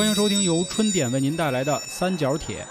[0.00, 2.64] 欢迎收听由春点为您带来的三角铁。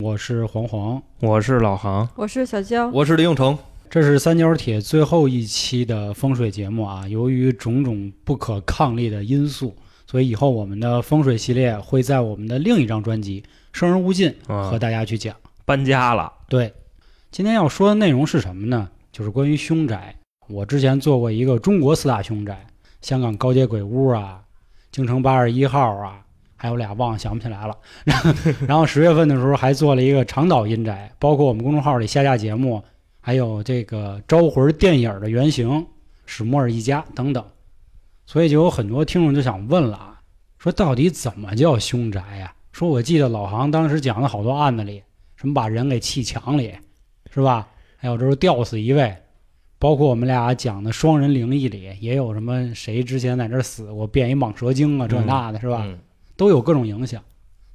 [0.00, 3.56] 我是黄黄，我是老杭，我是小娇，我是李永成。
[3.88, 7.06] 这是三角铁最后一期的风水节目啊。
[7.06, 9.76] 由于种种不可抗力的因素，
[10.08, 13.42] 所以以后我们的风水系列会在我们的另一张专辑
[13.72, 15.36] 《生人勿近》啊和大家去讲。
[15.64, 16.74] 搬家了，对，
[17.30, 18.88] 今天要说的内容是什么呢？
[19.12, 20.16] 就是关于凶宅。
[20.48, 22.66] 我之前做过一个中国四大凶宅，
[23.00, 24.42] 香港高街鬼屋啊，
[24.98, 26.20] 京城八十一号啊，
[26.56, 27.78] 还有俩忘了想不起来了。
[28.66, 32.82] 然后，十月份的时候还做了一个长岛阴宅，包括我们公众号里下架节目，
[33.20, 35.86] 还有这个招魂电影的原型
[36.26, 37.44] 史莫尔一家等等。
[38.26, 40.20] 所以就有很多听众就想问了啊，
[40.58, 45.00] 说到底怎么叫凶宅呀、说我记得老杭当时讲的好多案子里，
[45.36, 46.74] 什么把人给砌墙里，
[47.32, 47.68] 是吧？
[47.98, 49.16] 还有就是吊死一位，
[49.78, 55.82] 包括我们俩讲的双人灵异里，也有什么谁之前在这儿死过，变一蟒蛇精啊，这那的，是吧？
[55.84, 55.98] 嗯
[56.36, 57.20] 都有各种影响。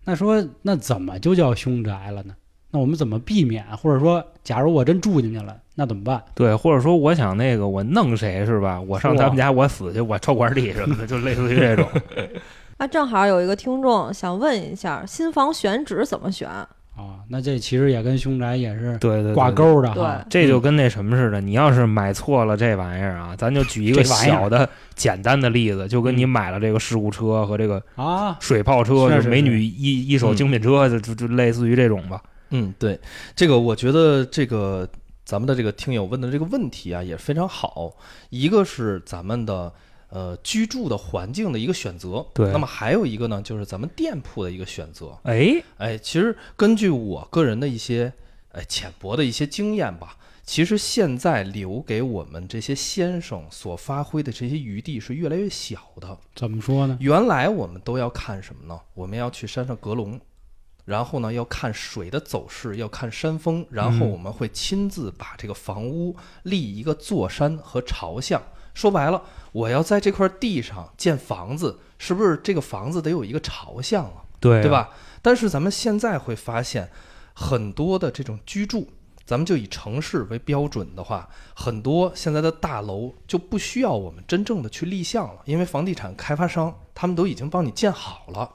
[0.06, 2.34] 那说那怎么就叫凶宅了呢？
[2.72, 3.66] 那我们怎么避免？
[3.78, 6.24] 或者说，假如我真住进去了，那怎么办？
[6.34, 8.80] 对，或者说我想那个我弄谁是吧？
[8.80, 11.86] 我上他们家我死去，我抽管理什么的，就类似于这种。
[12.78, 16.50] 啊，正好有一个听众想问一下，新房选址怎么选？
[16.96, 20.24] 啊，那这其实也跟凶宅也是对对对挂钩的哈。
[20.30, 32.22] 这就跟那什么似的，你要是买错了这玩意儿啊，咱就举一个小的简单的例子，就跟你嗯买了这个事故车和这个啊，水炮车，是美女一一手精品车，就就就类似于这种吧。
[32.52, 33.00] 嗯，对，
[33.36, 34.88] 这个我觉得这个
[35.26, 37.92] 咱们的这个听友问的这个问题啊也非常好。
[38.30, 39.74] 一个是咱们的
[40.14, 45.18] 呃居住的环境的一个选择，对那么还有一个呢，就是咱们店铺的一个选择。
[45.24, 48.14] 哎，哎，其实根据我个人的一些
[48.52, 56.16] 哎浅薄的一些经验吧，其实现在留给我们这些先生所发挥的这些余地是越来越小的。
[56.36, 56.96] 怎么说呢？
[57.00, 58.80] 原来我们都要看什么呢？
[58.94, 60.22] 我们要去山上阁龙，
[60.86, 68.40] 然后呢要看水的走势，要看山峰，然后嗯我们会亲自把这个房屋立一个坐山和朝向。
[68.74, 74.24] 说白了，我要在这块地上建房子，是不是这个房子得有一个朝向啊？
[74.40, 74.70] 对对？
[74.70, 74.90] 吧？
[75.22, 76.90] 但是咱们现在会发现，
[77.34, 78.90] 很多的这种居住，
[79.26, 88.50] 咱们就以城市为标准的话，很多现在的大楼就不需要我们真正的去立项了，因为房地产开发商他们都已经帮你建好了，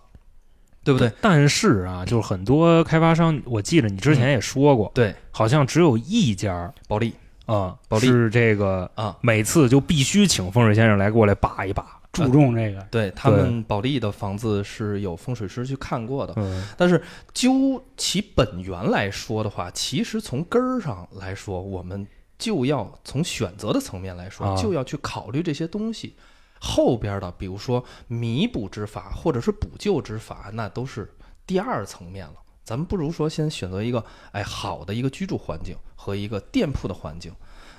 [0.85, 1.11] 对不对？
[1.23, 7.15] 但是啊，就是很多开发商，我记得你之前也说过，对，好像只有一家保利
[7.49, 12.01] 啊，保利是这个啊，每次就必须请风水先生来过来把一把。
[12.13, 22.07] 注重这个，对他们保利的房子是有风水师去看过的，嗯，但是究其本源来说的话，其实从根儿上来说，我们
[22.39, 26.17] 就要从选择的层面来说，啊就要去考虑这些东西。
[26.61, 31.15] 后边的，比如说弥补之法或者是补救之法，那都是
[31.47, 32.35] 第二层面了。
[32.65, 35.77] 咱们不如说先选择一个哎好的一个居住环境
[36.09, 37.31] 和一个店铺的环境。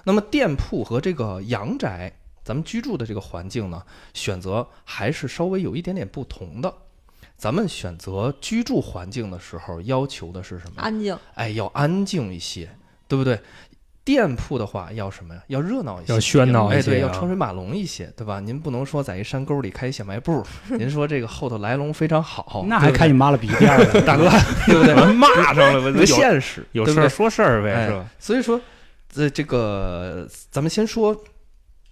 [0.03, 2.13] 那么店铺和这个阳宅，
[2.43, 6.71] 咱们居住的这个环境呢，选择还是稍微有一点点不同的。
[7.35, 10.81] 咱们选择居住环境的时候，要求的是什么？
[10.81, 12.69] 安静，哎，要安静一些，
[13.07, 13.41] 对不对？
[14.09, 15.43] 店铺的话要什么呀？
[15.45, 18.39] 要热闹一些，要喧闹一哎，对，些啊要车水马龙一些，对吧？
[18.39, 20.43] 您不能说在一山沟里开一小卖部，
[20.79, 24.27] 您说这个后头来龙非常好，那还开你妈了逼店儿呢， 大哥。
[24.65, 24.95] 对不对？
[25.13, 27.07] 骂上了，不现实，有事儿？
[27.07, 28.09] 说事儿呗，哎是吧？
[28.17, 28.59] 所以说，
[29.09, 31.15] 这这个咱们先说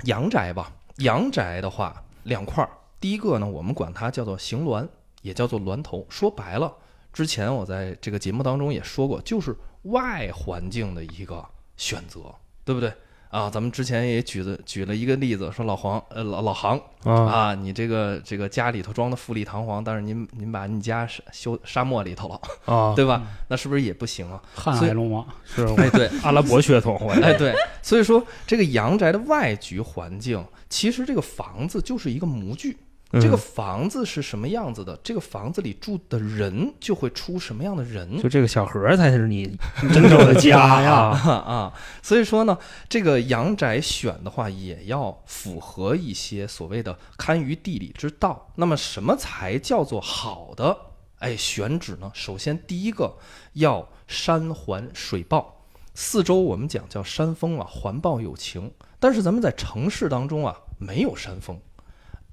[0.05, 0.71] 阳宅吧。
[0.97, 4.87] 阳宅的话，两块儿，第一个呢，我们管它叫做行峦，
[5.21, 6.03] 也叫做峦头。
[6.09, 6.73] 说白了，
[7.13, 11.45] 之前我在这个节目当中也说过，就是外环境的一个
[11.77, 12.19] 选择，
[12.65, 12.91] 对不对？
[13.29, 23.21] 啊，咱们之前也举了举了一个例子，说老黄呃老老杭啊，啊，你这个这个家里头装的富丽堂皇，但是您您把你家沙修沙漠里头了，啊， 对吧？
[23.49, 24.41] 那是不是也不行啊？
[24.55, 32.77] 瀚海龙王，是哎，对， 阿拉伯血统，我 哎，对，所以说这个阳宅的外局环境，其实这个房子就是一个模具。
[33.13, 39.57] 这个嗯房子是什么样子的，这个房子里住的人就会出什么样的人就这个小盒儿才是你
[39.93, 40.93] 真正的家呀。
[41.27, 41.73] 啊啊！
[42.03, 42.57] 所以说呢，
[42.89, 48.51] 这个阳宅选的话，也要符合一些所谓的堪舆地理之道。
[48.55, 50.77] 那么，什么才叫做好的？
[51.19, 52.11] 哎，选址呢？
[52.13, 53.17] 首先第一个
[53.53, 55.63] 要山环水抱，
[55.95, 58.71] 四周我们讲叫山峰啊，环抱有情。
[58.99, 61.59] 但是咱们在城市当中啊，没有山峰，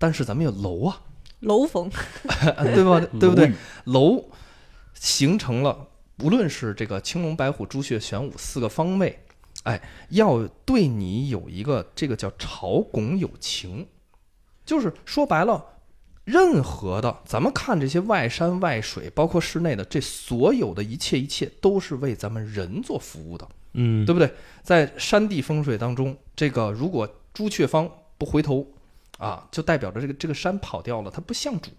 [0.05, 1.01] 但是咱们有楼啊，
[1.41, 1.91] 楼峰，
[2.75, 3.01] 对吧？
[3.19, 3.51] 对不对？
[3.85, 4.23] 楼
[4.93, 5.89] 形成了，
[6.23, 9.19] 无论是这个青龙白虎朱雀玄武四个方位，
[9.63, 9.81] 哎，
[10.11, 13.89] 要对你有一个这个叫朝拱有情，
[14.67, 15.65] 就是说白了，
[16.25, 24.31] 任何的，咱们看这些外山外水，包括室内的，这所有的一切一切，都是为咱们人做服务的，嗯，对不对？
[24.63, 28.67] 在山地风水当中，这个如果朱雀方不回头，
[29.19, 31.71] 啊，就代表着这个这个山跑掉了，它不像主，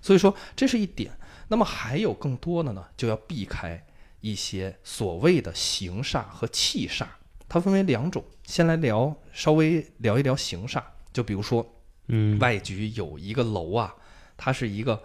[0.00, 1.10] 所以说这是一点。
[1.48, 3.84] 那么还有更多的呢，就要避开
[4.20, 7.06] 一些所谓的形煞和气煞，
[7.48, 8.24] 它分为两种。
[8.44, 10.82] 先来聊，稍微聊一聊形煞，
[11.12, 11.74] 就比如说。
[12.10, 13.94] 嗯，外局有一个楼啊，
[14.34, 14.98] 它是一个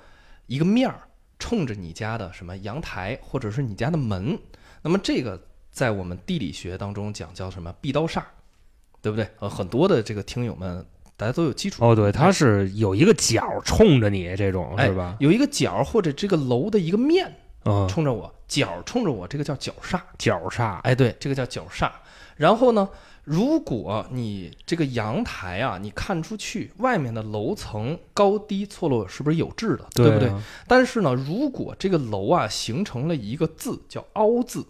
[0.46, 1.06] 一个面儿
[1.38, 4.40] 冲着你家的什么阳台，或者是你家的门。
[4.82, 8.24] 那么这个在我们地理学当中讲叫什么壁刀煞，
[9.02, 9.30] 对不对？
[9.40, 11.86] 呃，很多的这个听友们大家都有基础。
[11.86, 15.16] 哦，对，它是有一个角冲着你这种哎是吧？
[15.20, 17.34] 有一个角或者这个楼的一个面
[17.66, 20.00] 嗯，冲着我，角冲着我，这个叫角煞。
[20.18, 21.90] 角煞，哎，对，这个叫角煞。
[22.36, 22.90] 然后呢，
[23.24, 30.28] 如果你这个阳台啊，你看出去外面的楼层高低错落是不是有致的，对不对？
[30.28, 30.44] 啊？
[30.68, 34.66] 但是呢，如果这个楼啊形成了一个字叫凹字，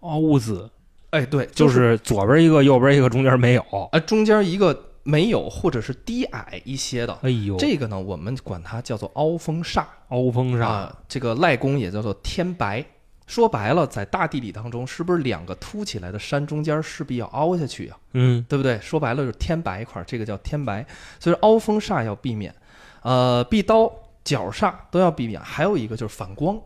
[0.00, 0.68] 凹字
[1.10, 3.62] 哎，对，就是是左边一个，右边一个，中间没有。
[3.92, 4.74] 啊中间一个
[5.04, 12.84] 没有或者是低矮一些的，哎呦，这个呢我们管它叫做凹峰煞凹峰煞，啊，这个赖宫也叫做天白。
[13.26, 17.96] 说白了，在大地理当中，是不是两个凸起来的山中间势必要凹下去啊？
[18.12, 18.78] 嗯，对不对？
[18.80, 20.84] 说白了就是天白一块儿，这个叫天白，
[21.18, 22.54] 所以说凹风煞要避免，
[23.02, 23.90] 呃，壁刀、
[24.22, 25.40] 角煞都要避免。
[25.40, 26.58] 还有一个就是反光，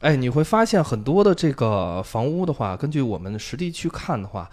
[0.00, 4.48] 哎，你会发现很多的这个房屋的话，根据我们实地去看的话，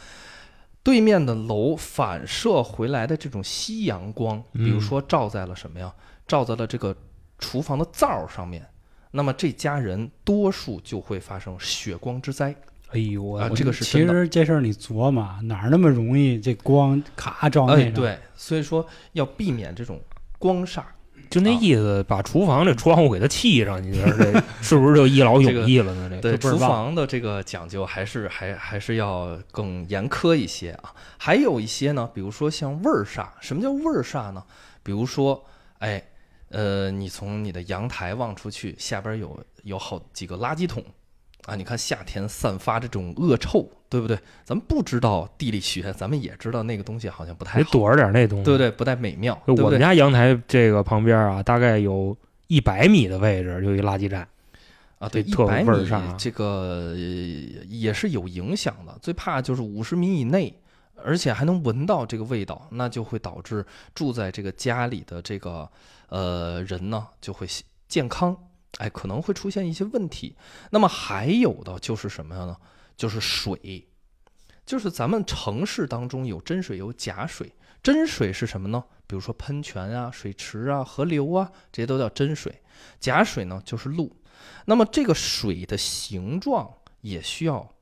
[0.83, 5.94] 对面的楼反射回来的这种夕阳光，比如嗯说照在了什么呀？
[6.28, 6.95] 照在了这个
[7.38, 8.66] 厨房的灶儿上面。
[9.12, 12.56] 那么这家人多数就会发生血光之灾。
[12.92, 20.00] 哎呦，我啊这个是其实这事儿你琢磨，哪儿那么容易这光咔照那哎，对，所以说要避免这种
[20.39, 20.84] 光煞。
[21.31, 26.10] 就那意思，把厨房这窗户给它砌上，你觉得这 是不是就一劳永逸了呢？
[26.22, 30.94] 这对，厨房的这个讲究还是还还是要更严苛一些啊。
[31.18, 33.30] 还有一些呢，比如说像味儿煞。
[33.39, 34.44] 什么叫味儿煞呢？
[34.83, 35.42] 比如说，
[35.80, 36.04] 哎，
[36.50, 40.84] 呃，你从你的阳台望出去，下边有有好几个垃圾桶
[41.46, 41.56] 啊。
[41.56, 44.18] 你看夏天散发这种恶臭，对不对？
[44.44, 48.46] 咱们不知道地理学，咱们也知道那个东西好像不太好，得躲着点那东西。
[48.46, 48.72] 对不对？
[48.72, 49.66] 不太美妙，对对？
[49.66, 52.16] 我们家阳台这个旁边啊，大概有
[52.48, 54.28] 一百米的位置就一垃圾站。
[55.00, 55.70] 啊，对，一百米
[56.16, 56.96] 这个呃
[57.68, 58.96] 也是有影响的。
[59.02, 60.54] 最怕就是五十米以内，
[61.04, 63.66] 而且还能闻到这个味道，那就会导致
[63.96, 65.68] 住在这个家里的这个
[66.10, 67.48] 呃人呢就会
[67.88, 68.38] 健康，
[68.81, 70.36] 哎，可能会出现一些问题。
[70.72, 72.57] 那么还有的就是什么呢？
[72.98, 73.88] 就是水，
[74.66, 77.54] 就是咱们城市当中有真水有假水。
[77.83, 78.83] 真水是什么呢？
[79.06, 82.62] 比如说喷泉啊、水池啊、河流啊，这些都叫真水。
[83.00, 84.16] 假水呢就是路。
[84.66, 87.75] 那么这个水的形状也需要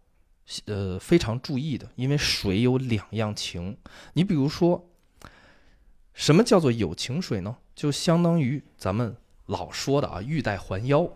[0.65, 3.77] 呃非常注意的，因为水有两样情。
[4.13, 4.89] 你比如说，
[6.13, 7.57] 什么叫做有情水呢？
[7.75, 9.15] 就相当于咱们
[9.49, 11.09] 老说的啊，玉带环腰，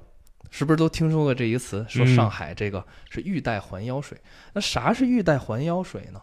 [0.49, 1.85] 是不是都听说过这一个词？
[1.87, 4.19] 说嗯上海这个是玉带环腰水。
[4.53, 6.21] 那啥是玉带环腰水呢？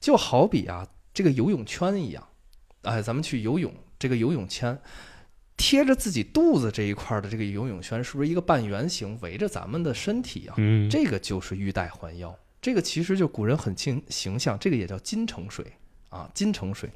[0.00, 2.28] 就好比啊，这个游泳圈一样，
[2.82, 4.76] 哎，咱们去游泳，这个游泳圈
[5.56, 10.54] 贴着自己肚子这一块儿的这个游泳圈，是不是一个半圆形围着咱们的身体啊？
[10.58, 15.64] 嗯，这个就是玉带环腰，这个其实就古人很形形象，这个也叫金城水
[16.10, 16.90] 啊，金城水，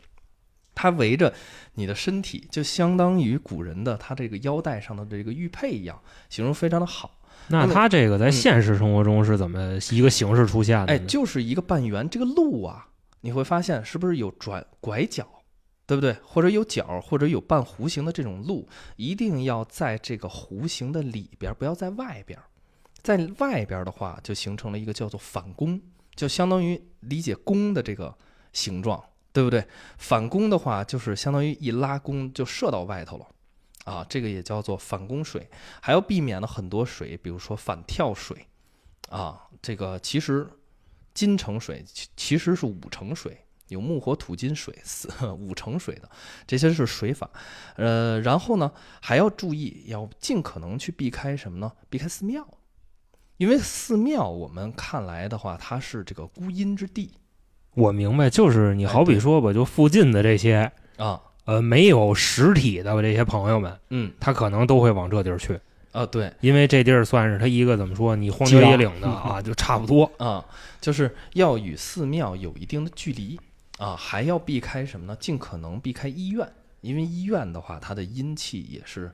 [0.80, 1.34] 它围着
[1.74, 7.18] 你的身体，就相当于古人的他这个腰带上的这个玉佩一样，形容非常的好。
[7.48, 10.92] 那它这个在现实生活中是怎么一个形式出现的呢？
[10.92, 12.86] 哎，就是一个半圆，这个路啊，
[13.22, 15.26] 你会发现是不是有转拐角，
[15.84, 16.16] 对不对？
[16.22, 22.38] 或者有角，或者有半弧形的这种路，一定要在这个弧形的里边，不要在外边。
[23.02, 25.80] 在外边的话，就形成了一个叫做反弓，
[26.14, 28.14] 就相当于理解弓的这个
[28.52, 29.02] 形状，
[29.38, 29.64] 对不对？
[29.98, 33.26] 反弓的话，就是相当于一拉弓就射到外头了。
[33.84, 35.48] 啊，这个也叫做反弓水，
[35.80, 38.48] 还要避免了很多水，比如说反跳水，
[39.10, 40.50] 啊，这个其实
[41.14, 46.10] 金城水其其实是五成水，有木火土金水四 五成水的，
[46.44, 47.30] 这些是水法。
[47.76, 51.70] 呃，然后呢还要注意，要尽可能去避开什么呢？
[51.88, 52.44] 避开寺庙，
[53.36, 57.12] 因为寺庙我们看来的话，它是这个孤阴之地
[57.78, 65.58] 我明白，就是你好比说吧，就附近的这些啊，呃没有实体的这些朋友们，嗯他可能都会往这地儿去，
[65.92, 70.10] 啊，对因为这地儿算是他一个怎么说，你荒郊野岭的 啊，就差不多。
[70.18, 70.44] 啊，
[70.80, 73.38] 就是要与寺庙有一定的距离
[73.78, 75.16] 啊，还要避开什么呢？
[75.20, 76.46] 尽可能避开医院。
[76.80, 79.10] 因为医院的话，它的阴气也是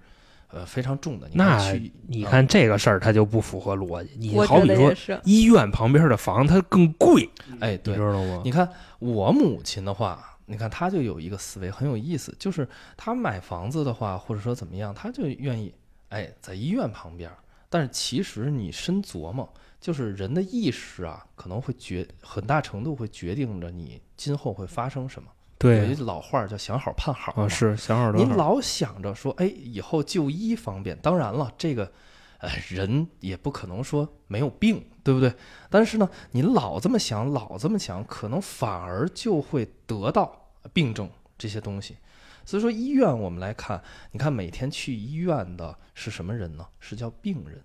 [0.54, 1.26] 呃非常重的。
[1.28, 1.58] 你那
[2.06, 4.11] 你看这个事儿，它就不符合逻辑。
[4.16, 5.20] 你好比说。
[5.25, 7.28] 医院旁边的房，它更贵，
[7.61, 8.40] 哎，你对知，道吗？
[8.44, 8.68] 你看
[9.00, 15.75] 我母亲的话，你看她就有一个思维很有意思，就是她买房子的话，或者说怎么样，她就愿意
[16.11, 17.28] 哎在医院旁边。
[17.68, 25.28] 但是其实你深琢磨，就是人的意识啊，可能会决很大程度会决定着你今后会发生什么。
[25.61, 28.26] 有对一老话儿叫“想好盼好”啊，是想好多好。
[28.26, 30.99] 您老想着说，哎，以后就医方便。
[30.99, 31.90] 当然了，这个，
[32.38, 35.32] 呃，人也不可能说没有病，对不对？
[35.70, 41.08] 但是呢，你老这么想，老这么想，可能反而就会得到病症
[41.38, 41.96] 这些东西。
[42.44, 43.82] 所以说，医院我们来看，
[44.12, 46.66] 你看每天去医院的是什么人呢？
[46.78, 47.62] 是叫病人，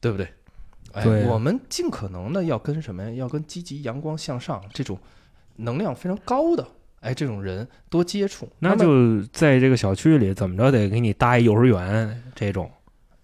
[0.00, 0.28] 对不对？
[0.92, 3.10] 哎，对我们尽可能的要跟什么呀？
[3.10, 4.98] 要跟积极、阳光向上这种
[5.56, 6.66] 能量非常高的，
[7.00, 8.48] 哎，这种人多接触。
[8.58, 12.70] 那就在这个小区里，怎么着得给你搭一幼儿园这种。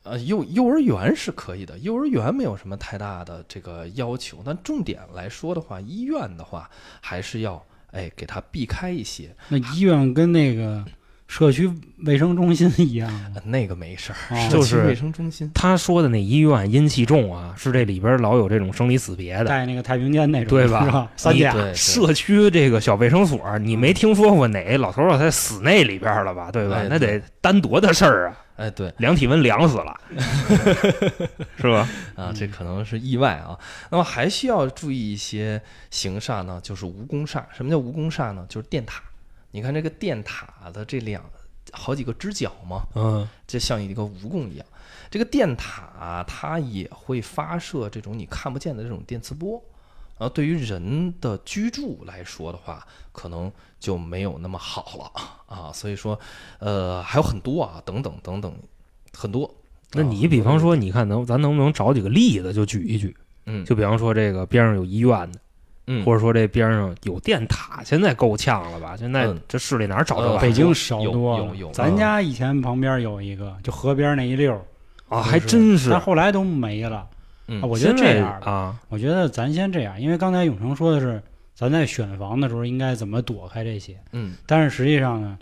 [0.02, 4.40] 呃，幼幼儿园是可以的，幼儿园没有什么太大的这个要求。
[4.44, 10.84] 但重点来说的话，医院的话还是要哎给他避开一些，那医院跟那个
[11.28, 11.70] 社区
[12.04, 13.10] 卫生中心一样
[13.44, 15.50] 那个没事儿，就是区卫生中心。
[15.54, 19.44] 他说的那医院阴气重啊，是这里边老有这种生离死别的。
[19.44, 21.10] 带那个太平间那种，对吧是吧？
[21.16, 26.50] 三甲社区这个小卫生所，你没听说过哪老头老太太死那里边了吧？
[26.52, 26.76] 对吧？
[26.76, 28.36] 哎那得单多的事儿啊！
[28.56, 29.94] 哎，对量体温量死了，
[31.58, 31.88] 是吧？
[32.14, 33.58] 啊，这可能是意外啊。
[33.90, 37.42] 那么还需要注意一些行煞呢，就是蜈蚣煞。
[37.54, 38.46] 什么叫蜈蚣煞呢？
[38.48, 39.02] 就是电塔。
[39.50, 41.24] 你看这个电塔的这两
[41.72, 44.66] 好几个支脚嘛，嗯，就像一个蜈蚣一样。
[45.10, 49.62] 这个电塔、它也会发射这种你看不见的这种电磁波，
[50.18, 55.72] 然后对于人的居住来说的话，可能就没有那么好了啊。
[55.72, 56.18] 所以说，
[56.58, 58.52] 呃，还有很多啊，等等等等，
[59.12, 59.52] 很多。
[59.92, 63.16] 那啊你比方，说，你看能咱能不能找几个例子就举一举？
[63.46, 65.38] 嗯，就比方说这个边上有医院的，
[65.86, 68.96] 嗯，或者说这边上有电塔，现在够呛了吧？
[68.96, 69.40] 现在嗯。
[69.46, 70.42] 这市里哪儿找这呃玩意儿？
[70.42, 71.44] 北京少有多了。
[71.46, 74.60] 有有咱家以前旁边有一个，就河边那一溜儿。
[75.08, 75.22] 啊？
[75.22, 75.90] 还真是。
[75.90, 76.00] 但。
[76.00, 77.06] 后来都没了。
[77.48, 77.62] 嗯。
[77.62, 81.22] 啊我觉得这样吧啊，我觉得咱先这样，因为刚才永成说的是
[81.54, 84.34] 咱在选房的时候应该怎么躲开这些，嗯。
[84.46, 85.38] 但是实际上呢，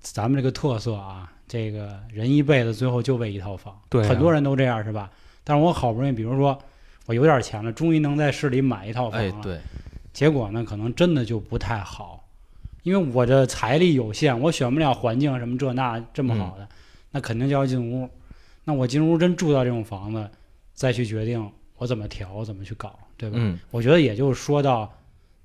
[0.00, 4.08] 咱们这个特色啊，这个人一辈子最后就为一套房，对啊。
[4.08, 5.10] 很多人都这样是吧？
[5.44, 6.58] 但是我好不容易，比如说
[7.06, 9.60] 我有点钱了，终于能在市里买一套房了，哎对，
[10.12, 12.26] 结果呢，可能真的就不太好，
[12.82, 16.68] 因为我的财力有限，我选不了环境什么这那这么好的，
[17.10, 18.08] 那肯定就要进屋。
[18.64, 20.26] 那我进屋真住到这种房子，
[20.72, 23.36] 再去决定我怎么调，怎么去搞，对吧？
[23.38, 24.90] 嗯我觉得也就是说到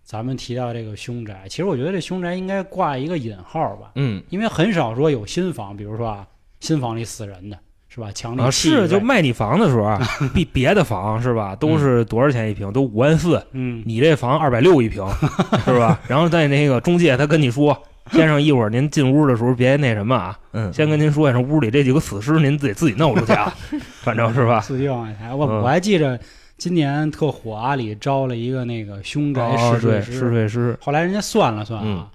[0.03, 6.27] 咱们提到这个凶宅，其实我觉得这凶宅应该挂一个引号吧，嗯因为很少说有新房，比如说啊，
[6.61, 8.11] 新房里死人的是吧？
[8.13, 9.99] 强力啊，是就卖你房的时候啊，
[10.33, 12.71] 比别的房是吧，都是多少钱一平？
[12.71, 15.03] 都五万四，嗯，你这房二百六一平，
[15.65, 15.99] 是吧？
[16.07, 17.75] 然后在那个中介他跟你说，
[18.11, 23.53] 先生一会儿您进屋的时候别那什么啊， 嗯，先跟您说一声，屋里这几个死尸您自己自己弄出去啊，
[24.01, 24.61] 反正是吧？
[24.61, 25.33] 四季往外抬。
[25.33, 26.19] 我、嗯我还记着
[26.57, 32.07] 今年特火，阿里招了一个那个凶宅试睡师，试睡师，后来人家算了算啊，嗯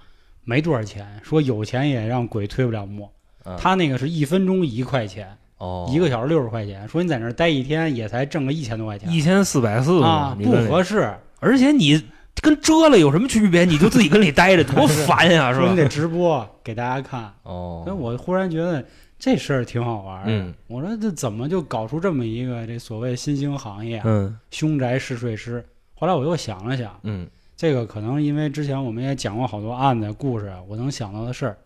[0.44, 3.10] 没多少钱，说有钱也让鬼推不了磨。
[3.44, 11.14] 嗯他那个是一分钟一块钱，哦一个小时六十块钱，说你在那儿待一天也才挣个一千多块钱一千四百四啊，，不合适。
[11.40, 12.02] 而且你
[12.40, 13.64] 跟遮了有什么区别？
[13.64, 15.68] 你就自己跟里待着， 多烦呀，是吧？
[15.70, 18.84] 你得直播给大家看，哦所以，我忽然觉得
[19.18, 20.24] 这事儿挺好玩。
[20.26, 24.02] 嗯我说这怎么就搞出这么一个这所谓新兴行业啊？
[24.06, 25.64] 嗯凶宅试睡师。
[25.94, 31.56] 后来我又想了想，嗯这个可能因为之前我们也讲过好多案子故事，我能想到的事儿，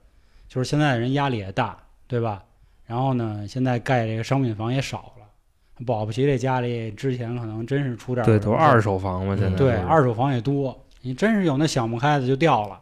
[0.48, 2.42] 就是现在人压力也大，对吧？
[2.88, 12.80] 然后呢，现在盖这个商品房也少了，保不齐这家里之前可能真是出点儿对，都是二手，房嘛，现在对，二手房也多，你真是有那想不开的就掉了，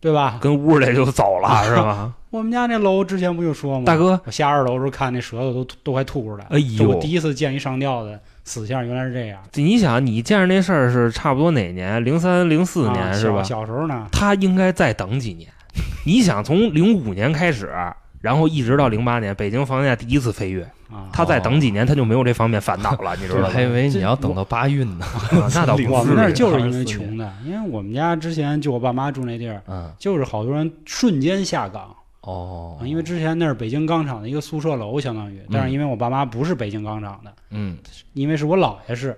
[0.00, 0.38] 对吧？
[0.40, 2.14] 跟屋里就走了， 是吧？
[2.30, 3.84] 我们家那楼之前不就说吗？
[3.84, 9.42] 大哥，我下二楼时候看那舌头都都快吐出来，哎呦我第一次见一上吊的死相，原来是这样。
[9.54, 12.04] 你想，你见着那事儿是差不多哪年？
[12.04, 13.42] 零三、零四啊年是吧？
[13.42, 15.48] 小小时候呢，他应该再等几年。
[16.06, 17.72] 你想，从零五年开始，
[18.24, 23.60] 然后一直到零八年，北京房价第一次飞跃，啊，他再等几年，他就没有这方面烦恼了， 你知道还？
[23.60, 25.04] 以为你要等到八运呢。
[25.04, 31.94] 啊 那倒不我们那儿，就是 因为穷的，因为我们家之前就我爸妈住那地儿，嗯，就是好多人瞬间下岗。
[32.82, 37.76] 因为之前那是北京钢厂的一个宿舍楼，相当于，但是因为我爸妈不是北京钢厂的，嗯。
[38.14, 39.08] 因为是我姥爷是，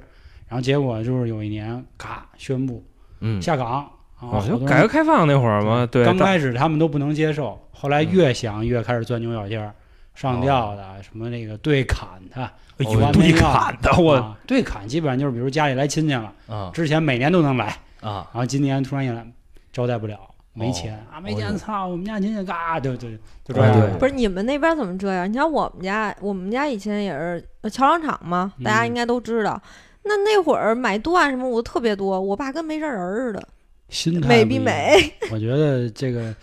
[0.49, 2.85] 然后结果就是有一年咔宣布
[3.21, 3.41] 嗯。
[3.41, 3.89] 下岗
[4.21, 9.75] 啊，就改革开放那会儿嘛，对，刚开始他们都不能接受，后来越想越开始钻牛角尖儿，
[10.15, 16.71] 上吊的，什么那个对砍的，哎有完对没完砍的，我啊对砍基本上就是比如家里来亲戚了，啊。
[16.73, 17.67] 之前每年都能来，
[18.01, 18.27] 啊。
[18.33, 19.27] 然后今年突然一来
[19.73, 20.19] 招待不了，
[20.55, 23.11] 没钱、啊，没钱，操，我们家亲戚嘎，就就
[23.45, 25.31] 就这哎样，对不是你们那边怎么这样？
[25.31, 28.87] 你像我们家，我们家以前也是呃桥商场嘛，大家嗯。
[28.87, 29.61] 应该都知道。
[30.05, 33.49] 那那会儿买断什么我特别多，我爸跟没事人似的，
[33.89, 34.59] 心态美比。
[34.59, 35.13] 美。
[35.31, 36.35] 我觉得这个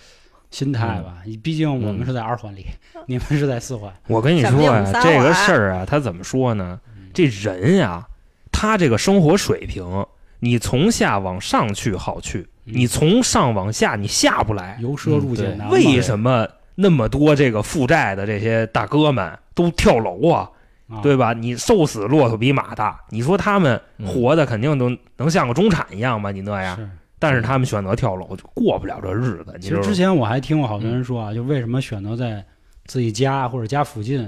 [0.52, 2.66] 心态吧，毕竟我们嗯是在二环里，
[3.08, 6.80] 你们是在四环，我跟你说呀，呀我们仨这个事儿啊，他怎么说呢？
[6.96, 8.06] 嗯这人呀，
[8.52, 10.06] 他这个生活水平，
[10.40, 14.78] 你从下往上去好去，嗯你从上往下你下不来。
[14.82, 15.74] 由奢入俭难嘛。
[15.74, 20.50] 为什么那么多这个负债的这些大哥们都跳楼啊？
[20.90, 21.34] 啊对吧？
[21.34, 26.32] 你瘦死骆驼比马大，你说他们嗯活的肯定都能像个中产一样吗？
[26.32, 26.90] 你那样，是。
[27.24, 29.56] 但是他们选择跳楼，就过不了这日子。
[29.62, 32.44] 其实之前我还听过好多人说啊，就为什么选择在
[32.84, 34.22] 自己家或者家附近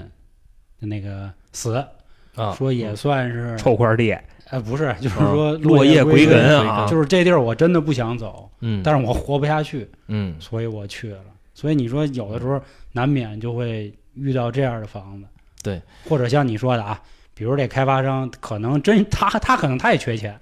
[0.79, 1.75] 的那个死，
[2.35, 4.17] 啊，说也算是，臭块地，
[4.49, 11.19] 呃，不是，就是啊说落叶归根根啊就是这地儿我真的不想走，嗯，但是我活不下去，嗯所以我去了。
[11.53, 12.61] 所以你说有的时候
[12.93, 15.27] 难免就会遇到这样的房子，
[15.61, 17.01] 对，或者像你说的啊，
[17.33, 20.39] 比如这开发商可能真他他可能他也缺钱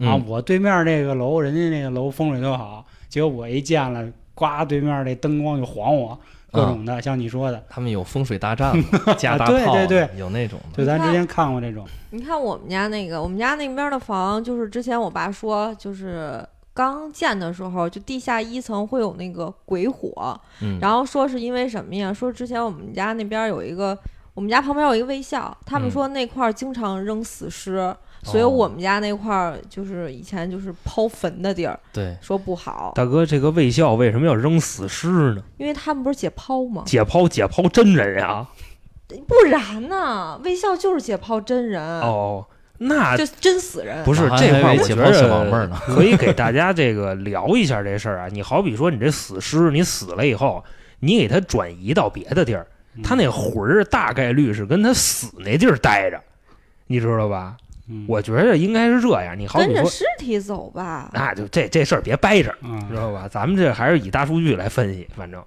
[0.00, 0.24] 啊，嗯。
[0.26, 6.18] 我对面那个楼人家那个楼风水多好，结果我一见了，呱，对面那灯光就晃我，
[6.50, 8.76] 各种的，像你说的，他们有风水大战
[9.06, 22.12] 嘛，架大对炮的，对对有那种的，就咱之前看过这种，你看我们家那个，我们家那边的房，就是之前我爸说，就是刚建的时候，就地下一层会有那个鬼火，嗯，然后说是因为什么呀？
[22.12, 23.96] 说之前我们家那边有一个，
[24.34, 25.90] 我们家旁边有一个卫校，他们嗯。
[25.90, 35.42] 说那块儿经常扔死尸，所以哦我们家那块儿就是以前就是抛坟的地儿，对，说不好，大哥，这个卫校为什么要扔死尸呢？
[35.56, 36.82] 因为他们不是解剖吗？
[36.86, 38.46] 解剖解剖真人呀！
[39.26, 40.40] 不然呢？
[40.44, 42.46] 卫校就是解剖真人，哦，
[42.78, 44.04] 那就真死人。
[44.04, 48.28] 不是这块儿，我觉得可以给大家这个聊一下这事儿啊。
[48.28, 50.62] 你好比说，你这死尸，你死了以后，
[51.00, 56.20] 你给他转移到别的地儿，嗯他那魂儿大概率是跟他死那地儿待着，
[56.86, 57.56] 你知道吧？
[57.90, 59.38] 嗯我觉得应该是这样。
[59.38, 61.10] 你好比说，跟着尸体走吧。
[61.12, 63.28] 那就这这事儿别掰着，嗯知道吧？
[63.28, 65.42] 咱们这还是以大数据来分析，反正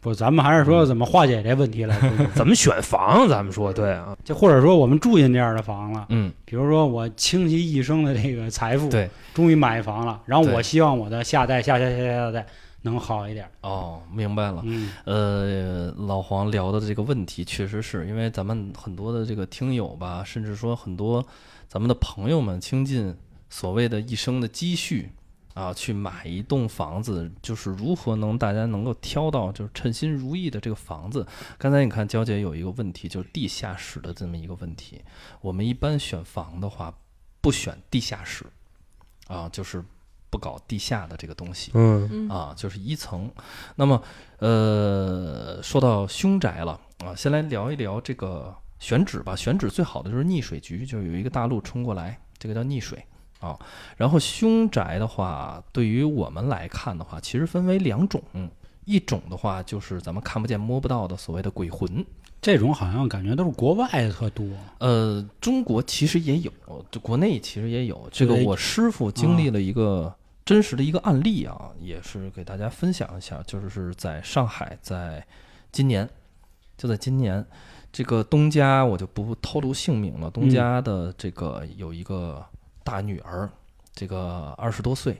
[0.00, 4.16] 不，咱们还是说怎么化解这问题来 说，怎么选房，咱们说对啊。
[4.24, 12.46] 就或者说我们住进这样的房了，嗯，比如说我倾其一生的这个财富，对，终于买房了，然后我希望我的下代、下下下下下代
[12.82, 14.62] 能好一点，哦，明白了。
[14.64, 21.26] 嗯呃，老黄聊的这个问题，确实是因为咱们很多的这个听友吧，甚至说很多
[21.68, 23.16] 咱们的朋友们倾尽
[23.50, 25.10] 所谓的一生的积蓄
[25.54, 31.26] 啊，去买一栋房子，就是如何能大家能够挑到就是称心如意的这个房子。
[31.56, 35.00] 刚才你看娇姐有一个问题，就是地下室的这么一个问题。
[35.40, 36.92] 我们一般选房的话，
[37.40, 38.44] 不选地下室
[39.28, 39.82] 啊，就是
[40.28, 41.70] 不搞地下的这个东西。
[41.74, 43.30] 嗯嗯，啊，就是一层。
[43.76, 44.02] 那么，
[44.38, 49.34] 呃，说到凶宅了啊，先来聊一聊这个选址吧。
[49.36, 53.04] 选址最好的就是逆水局，就是有一个大陆冲过来，这个叫逆水
[53.40, 53.58] 啊。
[53.96, 58.22] 然后凶宅的话，对于我们来看的话，其实分为两种，
[58.84, 62.04] 一种的话就是咱们看不见摸不到的所谓的鬼魂。
[62.42, 64.46] 这种好像感觉都是国外的特多，
[64.78, 66.52] 呃，中国其实也有，
[66.92, 68.08] 就国内其实也有。
[68.12, 75.26] 这个我师傅经历了一个真实的一个案例啊，也是给大家分享一下，就是是在上海，在
[75.72, 76.08] 今年，
[76.76, 77.44] 就在今年，
[77.96, 80.30] 这个东家我就不透露姓名了。
[80.30, 82.44] 东家的这个有一个
[82.84, 83.48] 大女儿，
[83.94, 85.16] 这个二十多岁，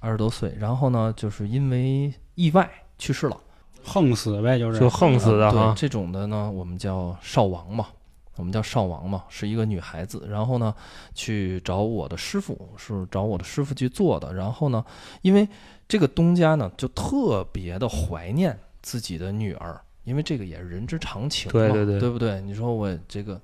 [0.00, 3.38] 二十多岁，然后呢，就是因为意外去世了。
[3.82, 7.88] 横死呗，就是就横死的对这种的呢，我们叫少王嘛，
[8.36, 10.26] 我们叫少王嘛，是一个女孩子。
[10.26, 10.74] 然后呢，
[11.12, 14.32] 去找我的师傅，是找我的师傅去做的。
[14.32, 14.82] 然后呢，
[15.20, 15.46] 因为
[15.86, 22.40] 这个东家呢，就特别的怀念自己的女儿，因为这个也是人之常情嘛，对对对不对？
[22.42, 23.40] 你说我这个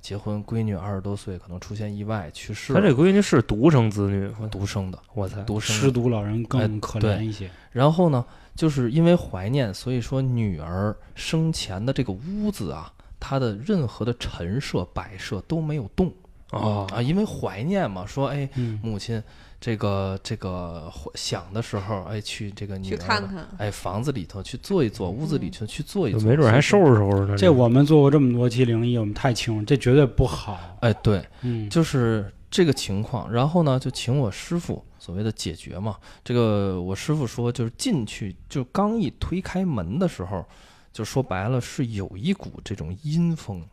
[0.00, 5.42] 结婚，闺女二十多岁，可能出现意外去世了，他这闺女是独生子女，独生的，我猜。
[5.42, 16.12] 独生的失独老人哎更可怜一些，然后呢，就是因为怀念，所以说女儿生前的这个屋子啊，她的任何的陈设摆设都没有动
[16.52, 19.20] 哦啊，因为怀念嘛，说哎，嗯，母亲
[19.58, 23.48] 这个这个想的时候，哎，去这个女去儿的看看。
[23.58, 26.94] 哎房子里头去坐一坐，屋子里头去坐一坐，没准还收拾。
[26.94, 27.36] 拾收拾呢。
[27.36, 35.96] 这我们做过这么多期灵异，我们太清楚，这绝对不好，哎，对，嗯，就是这个情况，然后呢就请我师傅所谓的解决嘛。
[36.22, 40.44] 这个我师傅说，就是进去就刚一推开门的时候，
[40.92, 43.66] 就说白了是有一股这种阴风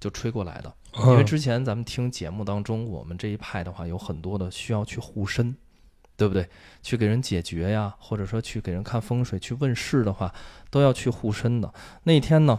[0.00, 0.72] 就吹过来的。
[0.96, 5.54] 因为之前咱们听节目当中，我们这一派的话有很多的需要去护身，
[6.16, 6.48] 对不对？
[6.82, 10.34] 去给人解决呀，或者说去给人看风水、去问事的话，
[10.70, 11.72] 都要去护身的。
[12.02, 12.58] 那天呢，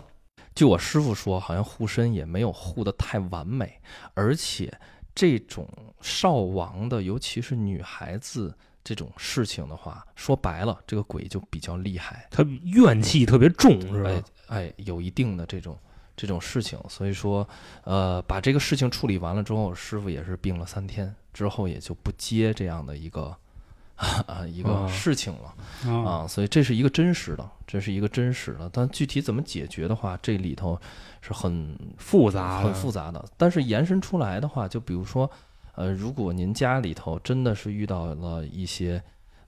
[0.55, 3.81] 据我师傅说，好像护身也没有护得太完美，
[4.13, 4.71] 而且
[5.13, 5.67] 这种
[6.01, 14.27] 少王的，尤其是女孩子这种事情的话，说白了，这个鬼就比较厉害，他怨气特别重，是哎吧？
[14.47, 15.77] 哎，有一定的这种
[16.19, 17.47] 这种事情，所以说，
[17.86, 23.34] 呃，把这个事情处理完了之后，师傅也是病了三天，之后也就不接这样的一个
[23.95, 25.55] 啊一个哦事情了。
[25.89, 30.77] 啊，啊，所以这是一个真实的，这是一个真实的，但具体怎么解决的话，这里头
[31.21, 33.23] 是很复杂很复杂的。
[33.38, 35.32] 但是延伸出来的话，就比如说，
[35.75, 39.01] 呃，如果您家里头真的是遇到了一些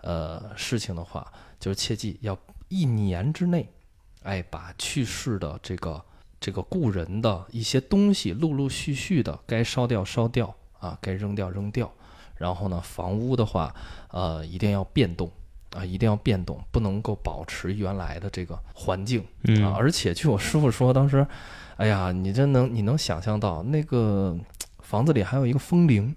[0.03, 1.29] 呃事情的话，
[1.59, 2.37] 就是切记要
[2.69, 3.69] 一年之内，
[4.23, 6.01] 哎，把去世的这个
[6.41, 11.89] 这个故人的一些东西陆陆续续的该烧掉烧掉啊，该扔掉扔掉。
[12.35, 13.73] 然后呢，房屋的话，
[14.09, 15.31] 呃，一定要变动
[15.73, 19.75] 啊，一定要变动，不能够保持原来的这个环境嗯啊。
[19.77, 21.25] 而且据我师傅说，当时，
[21.77, 24.35] 哎呀，你真能你能想象到那个
[24.79, 26.15] 房子里还有一个风铃，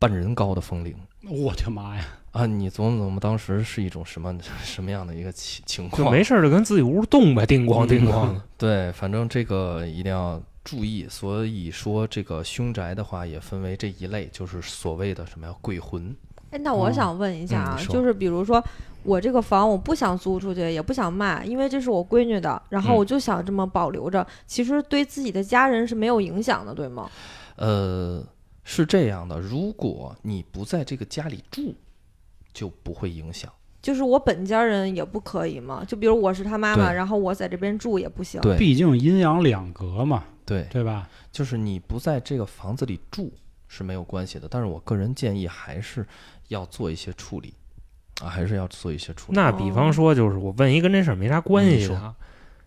[0.00, 2.04] 半人高的风铃我的妈呀！
[2.36, 2.44] 啊！
[2.46, 6.10] 你琢磨琢磨，当时是一种什么 什么样的一个情情况就？
[6.10, 8.42] 没事儿就跟自己屋动呗，叮咣叮咣的。
[8.58, 11.06] 对，反正这个一定要注意。
[11.08, 16.14] 所以说，这个凶宅的话也分为这一类，就是所谓的什么呀鬼魂。
[16.50, 18.62] 哎，那我哦想问一下啊，嗯就是比如说
[19.02, 27.10] 我这个房我不想租出去，也不想卖，因为这是我闺女的，然后嗯我就想这么保留着，其实对自己的家人是没有影响的，对吗？
[27.56, 28.22] 呃，
[28.62, 31.74] 是这样的，如果你不在这个家里住，
[32.56, 33.52] 就不会影响。
[33.82, 35.84] 就是我本家人也不可以嘛？
[35.86, 38.40] 就比如我是他妈妈，然后我在这边住也不行。
[38.40, 41.06] 对毕竟阴阳两隔嘛，对，对吧？
[41.30, 43.30] 就是你不在这个房子里住
[43.68, 46.04] 是没有关系的，但是我个人建议还是
[46.48, 47.54] 要做一些处理
[48.22, 49.36] 啊，还是要做一些处理。
[49.36, 52.12] 那比方说，就是我问一跟这事儿没啥关系的啊，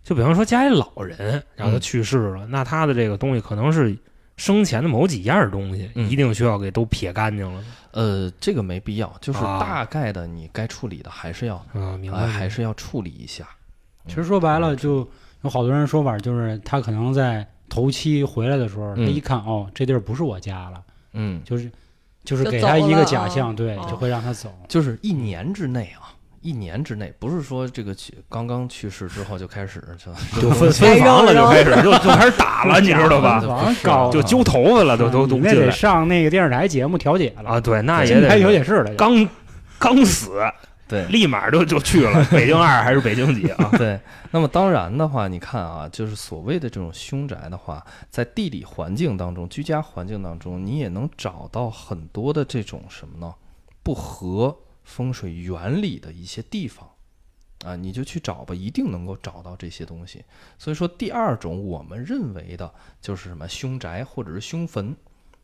[0.03, 3.97] 就比方说家里老人，然后他嗯去世了，那他的这个东西可能是
[4.39, 7.61] 生前的某几样东西，嗯一定需要给都撇干净了。
[7.91, 12.25] 呃，这个没必要，就是啊大概的你该处理的还是要，啊，明白？
[12.25, 13.47] 还是要处理一下。
[14.07, 15.07] 其实说白了，就
[15.41, 20.81] 有好多人说法，就是他可能在头七回来的时候，他嗯一看哦，这地儿不是我家了，
[21.13, 21.69] 嗯，就是
[22.23, 24.53] 就是给他一个假象，对，哦就会让他走。
[24.67, 33.43] 就是一年之内啊，一年之内，不是说这个去刚刚去世之后就开始就就 分分房了，就开始就就开始打了， 你知道吧？
[33.83, 37.59] 搞就揪头发了，都都都你那得上那个电视台节目调解了啊！
[37.59, 38.93] 对，那也得调解室了。
[38.95, 39.27] 刚
[39.77, 40.31] 刚死，
[40.87, 43.69] 对立马就就去了 北京二还是北京几啊？
[43.77, 43.99] 对，
[44.31, 53.33] 那么当然的话，你看啊，就是所谓的这种凶宅的话，在地理环境当中、居家环境当中，你也能找到很多的这种什么呢？
[53.83, 54.55] 不合
[54.89, 56.89] 风水原理的一些地方
[57.63, 60.25] 啊，你就去找吧，一定能够找到这些东西。
[60.57, 64.95] 所以说，第二种我们认为的就是什么凶宅或者是凶坟，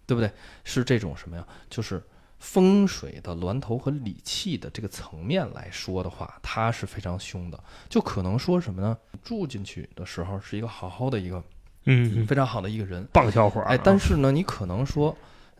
[0.08, 0.31] 对不对？
[0.63, 1.47] 是这种什么呀？
[1.69, 2.01] 就是
[2.39, 7.63] 风水的峦头和理气的这个层面来说的话，它是非常凶的。
[7.88, 8.97] 就可能说什么呢？
[9.23, 11.43] 住进去的时候是一个好好的一个
[11.86, 15.15] 嗯，非常好的一个人，棒小伙儿啊，哎，但是呢，你可能说，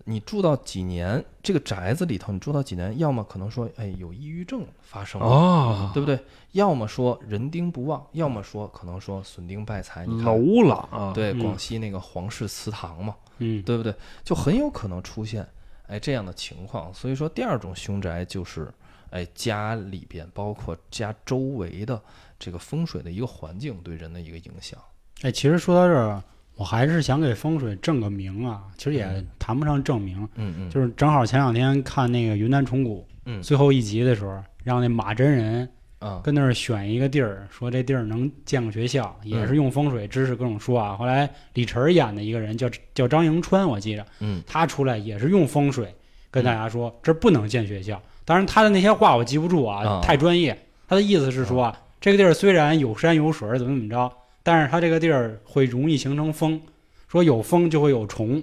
[0.08, 6.18] 你住到几年，这个宅子里头，你住到几年，要么可能说，哎，有抑郁症发生了，哦，对不对？
[6.52, 10.06] 要么说人丁不旺，要么说可能说损丁败财。
[10.06, 13.94] 你看，楼了啊，对，嗯广西那个皇室祠堂嘛，嗯，对不对？
[14.24, 15.46] 就很有可能出现
[15.88, 16.94] 哎这样的情况。
[16.94, 18.72] 所以说，第二种凶宅就是
[19.10, 22.00] 哎家里边包括家周围的
[22.38, 24.80] 这个风水的一个环境对人的一个影响。
[25.24, 26.22] 哎，其实说到这儿，
[26.56, 28.64] 我还是想给风水正个名啊。
[28.78, 40.96] 其实也嗯谈不上正名，嗯嗯，就是正好前两天看那个云南虫谷嗯最后一集的时候，让那马真人啊跟那儿选一个地儿，说这地儿能建个学校，也嗯是用风水知识各种说啊。
[40.96, 45.94] 后来李晨演的一个人叫叫张迎川，我记着嗯他出来也是用风水
[46.30, 48.02] 跟大家说这不能建学校。
[48.24, 50.58] 当然他的那些话我记不住啊，啊太专业。
[50.88, 54.12] 他的意思是说啊，这个地儿虽然有山有水，怎么怎么着，
[54.46, 56.62] 但是它这个地儿会容易形成风，
[57.08, 58.40] 说有风就会有虫，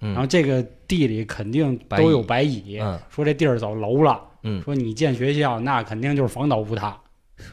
[0.00, 2.98] 嗯，然后这个地里肯定都有蚁白蚁，嗯。
[3.10, 4.62] 说这地儿走楼了，嗯。
[4.62, 6.98] 说你建学校那肯定就是房倒屋塌。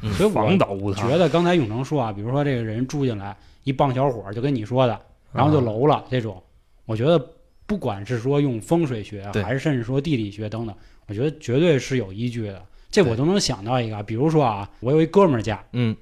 [0.02, 0.14] 嗯。
[0.14, 1.06] 所以我防倒屋塌。
[1.10, 3.36] 觉得刚才永成说啊，比如说这个人住进来
[3.66, 4.98] 一棒小伙儿就跟你说的，
[5.34, 6.42] 然后就啊楼了这种，
[6.86, 7.20] 我觉得
[7.66, 10.74] 不管是说用风水学，还是甚至说地理学等等，
[11.08, 12.64] 我觉得绝对是有依据的。
[12.90, 15.96] 这我都能想到一个，比如说啊，我有一哥们儿家，嗯，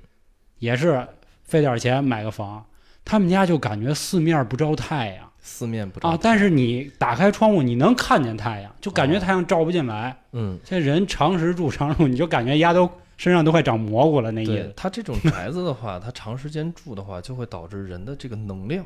[0.60, 1.06] 也是
[1.48, 2.64] 费点钱买个房，
[3.04, 10.16] 他们家就感觉四面不照太阳四面不照啊，但是你打开窗户，你能看见太阳，就感觉哦太阳照不进来。
[10.34, 14.74] 嗯，这人长时住长住，你就感觉丫都身上都快长蘑菇了那意思。
[14.76, 18.86] 他这种宅子的话，他长时间住的话，就会导致人的这个能量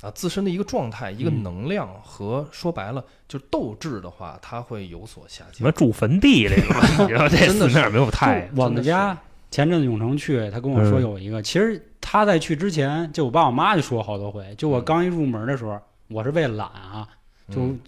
[0.00, 5.70] 啊，自身的一个状态、一个嗯能量和说白了就是斗志的话，它会有所下降什么。
[5.70, 9.16] 住坟地这个，你知道这真的是四面没有太阳，我们家
[9.52, 11.02] 前阵子永城去，他跟我说嗯。
[11.02, 17.08] 有一个，其实他在去之前，就我爸我妈就说好多回，就我嗯刚一入门的时候，我是为了懒啊，
[17.48, 17.78] 就嗯。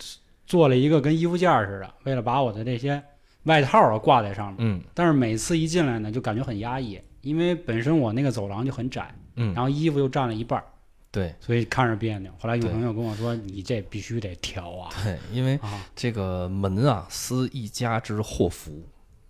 [0.47, 3.03] 做了一个跟衣服架似的，为了把我的这些
[3.45, 4.57] 外套啊挂在上面。
[4.59, 4.83] 嗯。
[4.93, 9.55] 但是每次一进来呢，就感觉很压抑，因为本身我那个走廊就很窄，嗯。
[9.55, 10.65] 然，后衣服又占了一半儿，
[11.11, 11.35] 对。
[11.41, 12.31] 所以看着别扭。
[12.39, 14.91] 后来有朋友跟我说：“你这必须得调啊。
[15.03, 15.83] 对，因为啊。
[15.97, 18.85] 这个门啊，思一家之祸福，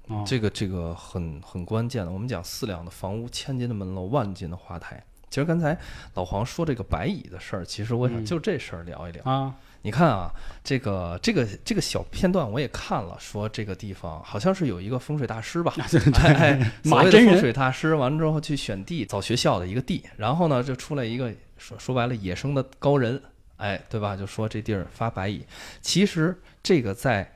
[0.09, 2.11] 啊！”这个这个很很关键的。
[2.11, 5.03] 我们讲四两的房屋，千金的门楼，万金的花台。
[5.31, 5.77] 其实刚才
[6.15, 9.25] 老黄说这个白蚁的事儿，其实我想嗯就这事儿聊一聊。
[9.25, 10.31] 啊，你看啊，
[10.63, 15.75] 这个这个这个小片段我也看了，说这个地方好像是有一个风水大师吧，
[16.23, 23.21] 哎哎，所谓的风水大师，完了之后去选地，找学校的一个地，然后呢就出来一个说说白了野生的高人，
[23.57, 24.17] 哎，对吧？
[24.17, 25.45] 就说这地儿发白蚁，
[25.81, 27.29] 其实这个在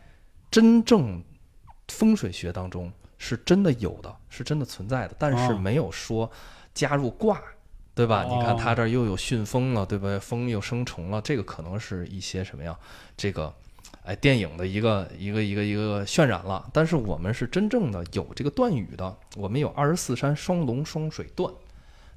[0.52, 1.20] 真正
[1.88, 6.30] 风水学当中是真的有的，是真的存在的，但是哦没有说
[6.72, 7.42] 加入卦。
[7.94, 8.22] 对吧？
[8.22, 10.16] 你看哦它这儿又有巽风了，对吧？
[10.20, 12.78] 风又生虫了，这个可能是一些什么呀？
[13.16, 13.52] 这个，
[14.04, 16.64] 哎，电影的一个一个一个一个渲染了。
[16.72, 21.52] 但是我们是真正的有这个断语的，我们有二十四山双龙双水断，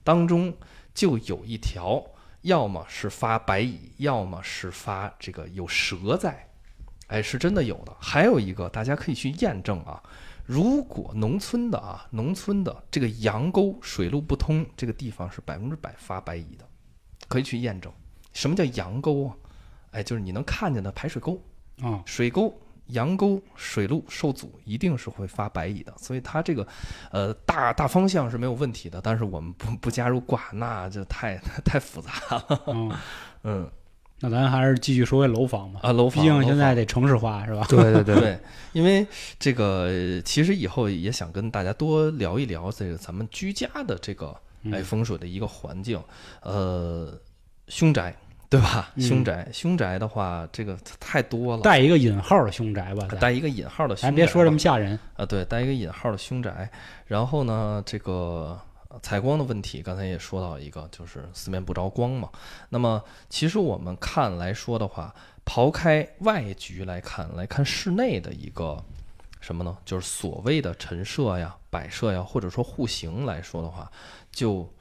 [0.03, 0.53] 当中
[0.93, 2.05] 就有一条，
[2.41, 6.47] 要么是发白蚁，要么是发这个有蛇在，
[7.11, 7.93] 哎，是真的有的。
[7.99, 10.01] 还有一个，大家可以去验证啊。
[10.45, 16.65] 如果农村的啊，农村的这个阳沟水路不通，这个地方是百分之百发白蚁的，
[17.27, 17.91] 可以去验证。
[18.33, 19.35] 什么叫阳沟啊？
[19.91, 21.41] 哎，就是你能看见的排水沟、
[21.81, 25.93] 啊，水沟、阳沟水路受阻，一定是会发白蚁的。
[25.97, 26.65] 所以它这个，
[27.11, 29.01] 呃，大大方向是没有问题的。
[29.01, 32.63] 但是我们不不加入卦，那就太太复杂了。
[32.67, 32.91] 嗯，
[33.43, 33.71] 嗯
[34.21, 37.65] 那咱还是继续说回楼房吧，啊，楼毕房，毕竟现在得城市化是吧？
[37.67, 38.39] 对对对， 对，
[38.71, 39.05] 因为
[39.39, 46.01] 这个呃其实以后也想跟大家多聊一聊这个咱们居家的这个嗯哎风水的一个环境，
[46.43, 47.11] 呃，
[47.67, 48.15] 凶宅
[48.49, 48.91] 对吧？
[48.95, 51.63] 嗯凶宅，凶宅的话，这个太多了。
[51.63, 54.99] 带一个引号的凶宅吧，带一个引号的凶宅吧，咱别说这么吓人。
[55.15, 56.69] 啊，对，带一个引号的凶宅。
[57.07, 58.59] 然后呢，这个呃
[59.01, 62.29] 采光的问题，刚才也说到一个，就是四面不着光嘛。
[62.69, 65.13] 那么其实我们看来说的话，
[65.45, 68.83] 刨开外局来看，来看室内的一个
[69.39, 69.77] 什么呢？
[69.85, 73.91] 就是所谓的陈设呀、摆设呀，或者说户型来说的话，
[74.31, 74.71] 就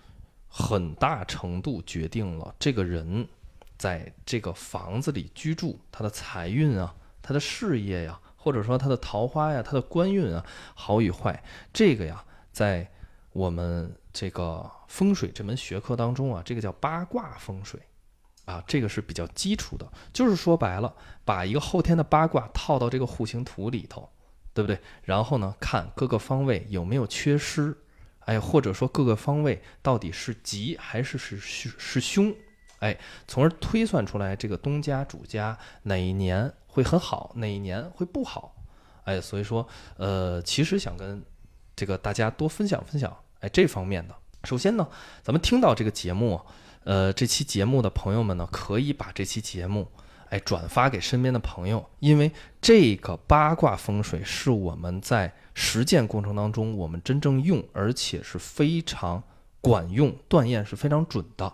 [0.48, 3.26] 很大程度决定了这个人
[3.78, 10.44] 在这个房子里居住，他的财运啊，他的事业呀，或者说他的桃花呀，他的官运啊，
[10.74, 11.42] 好与坏，
[11.72, 12.90] 这个呀，在
[13.32, 17.80] 我们这个风水这门学科当中啊，这个叫八卦风水。
[18.46, 20.92] 啊，这个是比较基础的，就是说白了，
[21.24, 24.10] 把一个后天的八卦套到这个户型图里头，
[24.52, 24.76] 对不对？
[25.04, 27.76] 然后呢，看各个方位有没有缺失，
[28.20, 32.34] 哎，或者说各个方位到底是吉还是是是凶，
[32.80, 38.56] 哎，从而推算出来这个东家主家哪一年会很好，哪一年会不好，
[39.04, 41.22] 哎，所以说，呃，其实想跟
[41.76, 44.14] 这个大家多分享分享，哎，这方面的。
[44.44, 44.88] 首先呢，
[45.22, 46.40] 咱们听到这个节目，
[46.85, 49.87] 呃，这期节目的朋友们呢，可以把这期节目，
[50.31, 59.22] 哎，转发给身边的朋友，因为这个八卦风水是我们在实践过程当中我们真正用，而且是非常
[59.61, 61.53] 管用，断验是非常准的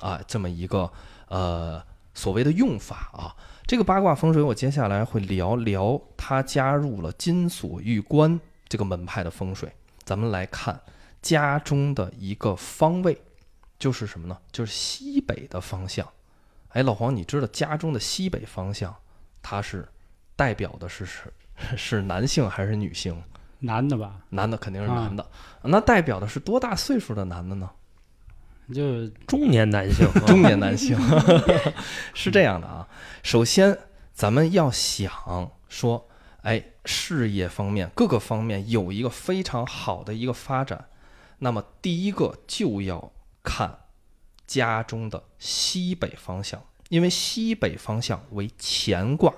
[0.00, 0.88] 啊，这么一个
[1.28, 1.82] 呃
[2.14, 3.34] 所谓的用法啊。
[3.66, 9.70] 这个八卦风水，我接下来会聊聊它加入了金锁玉关这个门派的风水。
[10.04, 10.80] 咱们来看
[11.22, 13.20] 家中的一个方位，
[13.78, 14.38] 就是什么呢？
[14.52, 16.08] 就是西北的方向。
[16.70, 18.94] 哎，老黄，你知道家中的西北方向，
[19.42, 19.88] 它是
[20.36, 21.32] 代表的是是
[21.76, 23.22] 是男性还是女性？
[23.60, 25.28] 男的吧，男的肯定是男的，
[25.62, 27.70] 那代表的是多大岁数的男的呢？
[28.72, 30.96] 就中年男性， 中年男性，
[32.14, 32.86] 是这样的啊。
[33.22, 33.76] 首先，
[34.12, 36.06] 咱们要想说，
[36.42, 40.86] 哎，事业方面各个方面有一个非常好的一个发展，
[41.38, 43.78] 那么第一个就要看
[44.46, 46.62] 家中的西北方向。
[46.88, 49.34] 因为西北方向为乾卦，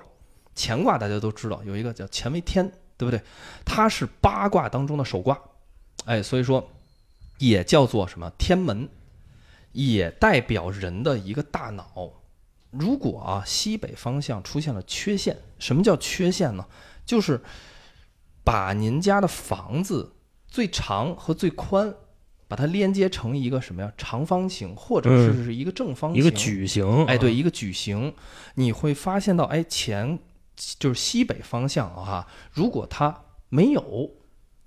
[0.55, 3.21] 乾卦大家都知道有一个叫乾为天，对不对？
[3.65, 5.37] 它是八卦当中的首卦，
[6.05, 6.71] 哎，所以说
[7.39, 8.87] 也叫做什么天门，
[9.73, 12.13] 也代表人的一个大脑。
[12.69, 16.65] 如果啊西北方向出现了缺陷，什么叫缺陷呢？
[17.05, 17.41] 就是
[18.45, 20.13] 把您家的房子
[20.51, 21.95] 最长和最宽，
[22.47, 28.13] 把它连接成一个什么呀长方形，或者是是一个正方形，一个矩形，哎，对，啊，一个矩形，
[28.55, 30.19] 你会发现到，哎，前
[30.77, 34.11] 就是西北方向啊哈，如果它没有，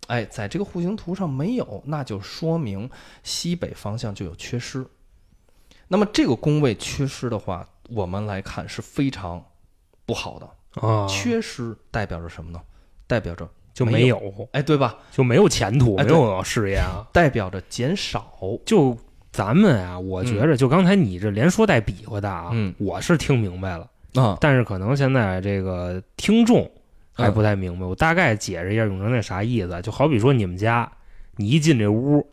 [0.07, 2.91] 哎，在这个户型图上没有，那就说明
[3.23, 4.87] 西北方向就有缺失。
[5.89, 9.45] 那么这个宫位缺失的话，我们来看是非常
[10.07, 10.51] 不好的。
[10.81, 12.61] 啊，缺失代表着什么呢？
[13.07, 14.97] 代表着就没没有，哎，对吧？
[15.11, 17.05] 就没有前途，哎没有事业啊。
[17.13, 18.33] 代表着减少。
[18.65, 18.97] 就
[19.33, 26.71] 咱们啊，我觉着就刚才你这连说带比划的啊，嗯我是听明白了，啊，但是可能现在这个听众
[27.13, 27.85] 还嗯不太明白。
[27.85, 30.89] 我大概解释一下永成那啥意思，就好比说你们家，
[31.37, 32.25] 你一进这屋，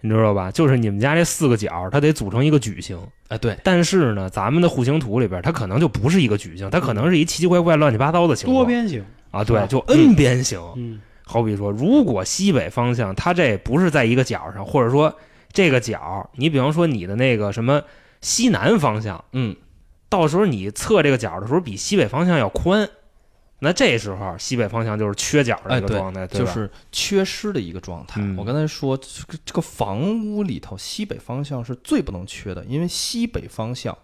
[0.00, 0.50] 你知道吧？
[0.50, 2.98] 就是你们家这四个角，它得组成一个矩形。
[3.28, 10.60] 哎，对，但是呢，咱们的户型图里边，它可能就不是一个矩形，它可能是一奇奇怪怪、乱七八糟的形状多边形，啊，对，就 N 边形。
[10.76, 15.12] 嗯，好比说，如果西北方向它这不是在一个角上，或者说
[15.52, 17.82] 这个角，你比方说你的那个什么
[18.20, 19.56] 西南方向，嗯，
[20.08, 22.88] 到时候你测这个角的时候比西北方向要宽，
[23.60, 28.20] 那这时候西北方向就是缺角的一个状态，就是缺失的一个状态。
[28.20, 28.36] 嗯。
[28.36, 33.96] 我刚才说，这个这个房屋里头，西北方向是最不能缺的，因为西北方向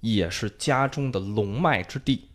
[0.00, 2.28] 也是家中的龙脉之地，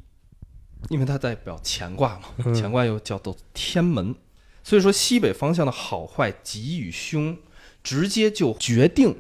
[0.90, 4.16] 因为它代表乾卦嘛，嗯乾卦又叫做天门，
[4.64, 7.38] 所以说西北方向的好坏吉与凶，
[7.84, 9.16] 直接就决定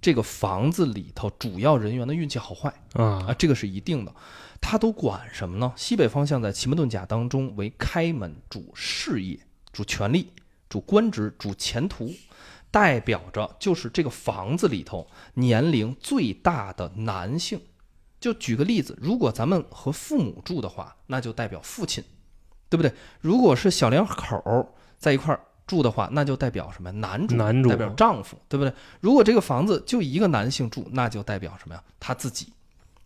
[0.00, 2.72] 这个房子里头主要人员的运气好坏。
[2.92, 4.14] 啊，啊，这个是一定的。
[4.60, 5.72] 它都管什么呢？
[5.76, 9.38] 西北方向在奇门遁甲当中为开门，主事业、
[9.72, 10.32] 主权力、
[10.68, 12.12] 主官职、主前途，
[12.70, 17.60] 代表着就是这个房子里头年龄最大的男性。
[18.26, 22.02] 就举个例子，如果咱们和父母住的话，那就代表父亲，
[22.68, 22.92] 对不对？
[23.20, 24.66] 如果是小两口儿
[24.98, 26.90] 在一块儿住的话，那就代表什么？
[26.90, 28.72] 男主，男主代表丈夫，对不对？
[29.00, 31.84] 如果这个房子就一个男性住，那就代表什么呀？
[32.00, 32.52] 他自己。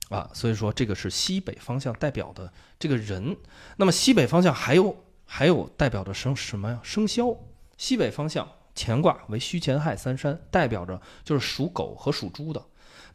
[0.08, 3.36] 啊，所以说这个是西北方向代表的这个人。
[3.76, 6.80] 那么西北方向还有还有代表着生什么呀？
[6.82, 7.36] 生肖。
[7.76, 12.64] 西北方向乾卦为戌乾亥三山，代表着就是属狗和属猪的。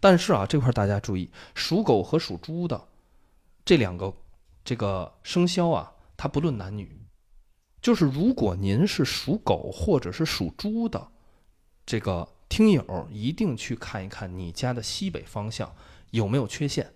[0.06, 2.90] 但是啊，这块大家注意，属狗和属猪的
[3.66, 4.14] 这两个
[4.64, 7.02] 这个生肖啊，它不论男女。
[7.82, 11.08] 就是如果您是属狗或者是属猪的
[11.88, 15.76] 这个听友，一定去看一看你家的西北方向
[16.12, 16.94] 有没有缺陷。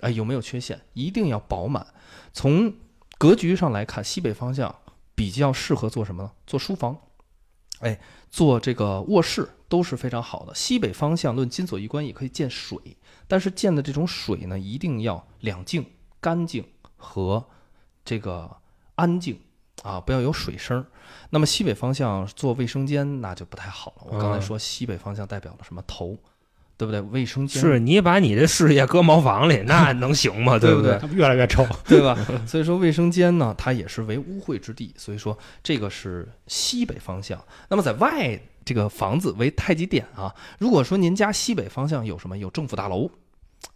[0.00, 0.80] 哎，有没有缺陷？
[0.94, 1.86] 一定要饱满。
[2.32, 2.74] 从
[3.16, 4.74] 格局上来看，西北方向
[5.14, 6.32] 比较适合做什么呢？
[6.48, 6.98] 做书房，
[7.78, 10.54] 哎，做这个卧室都是非常好的。
[10.54, 12.78] 西北方向论金锁一关也可以见水，
[13.26, 15.84] 但是见的这种水呢，一定要两净、
[16.20, 16.64] 干净
[16.96, 17.44] 和
[18.04, 18.58] 这个
[18.94, 19.40] 安静
[19.82, 20.86] 啊，不要有水声儿。
[21.30, 24.02] 那么西北方向做卫生间那就不太好了。
[24.06, 26.16] 我刚才啊说西北方向代表了什么头，
[26.76, 27.00] 对不对？
[27.00, 30.58] 卫生间是你把你这事业搁茅房里， 那能行吗？
[30.58, 31.66] 对不对它越来越臭。
[31.86, 32.16] 对吧？
[32.46, 37.42] 所以说卫生间呢，它也是为污秽之地，所以说这个是西北方向。
[37.68, 43.10] 那么在外这个房子为太极点啊，如果说您家西北方向有什么，有政府大楼，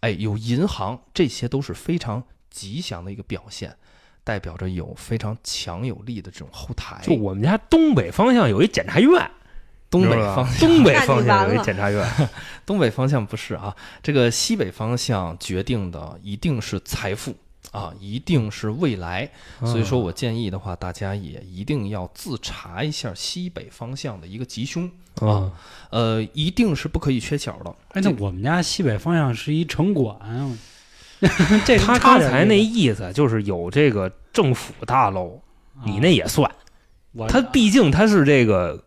[0.01, 3.75] 哎，有银行，这些都是非常吉祥的一个表现，
[4.23, 6.99] 代表着有非常强有力的这种后台。
[7.03, 9.31] 就我们家东北方向有一检察院，
[9.89, 12.07] 东北方东北方向有一检察院，
[12.65, 17.35] 东北方向不是啊，这个西北方向决定的一定是财富
[17.71, 19.29] 啊，一定是未来。
[19.61, 24.89] 所以说我建议的话，大家也一定要自查一下西北方向的一个吉凶，
[25.21, 25.51] 啊，
[25.89, 27.75] 呃，一定是不可以缺角的。
[27.93, 30.15] 哎，那我们家西北方向是一城管，
[31.65, 35.41] 这他刚才那意意思就是有这个政府大楼，
[35.83, 36.49] 你那也算，
[37.27, 38.85] 他毕竟他是这个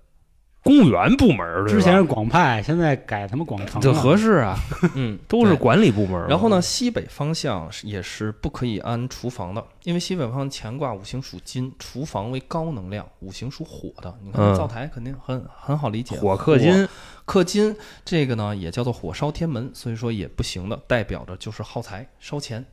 [0.62, 4.56] 公务员部门之前是广派，现在改他妈广城这，合适啊，
[4.94, 6.28] 嗯，都是管理部门。
[6.28, 6.62] 然后呢，？
[6.62, 14.14] 西北方向也是不可以安厨房的，因为西北方向乾卦五行属金，厨房为高能量，五行属火的。
[14.22, 16.88] 你看嗯灶台肯定很很好理解，火克金，
[17.24, 22.64] 克金这个呢也叫做火烧天门，所以说也不行的，代表着就是耗财烧钱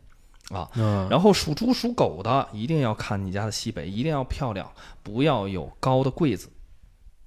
[0.51, 0.69] 啊。
[0.75, 4.71] 嗯，然后属猪属狗的一定要看你家的西北，一定要漂亮，
[5.01, 6.47] 不要有高的柜子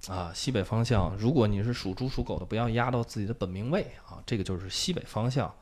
[0.08, 0.30] 啊。
[0.34, 4.22] 西北方向，如果你是属猪属狗的，不要压到自己的本命位啊。
[4.24, 5.52] 这个就是西北方向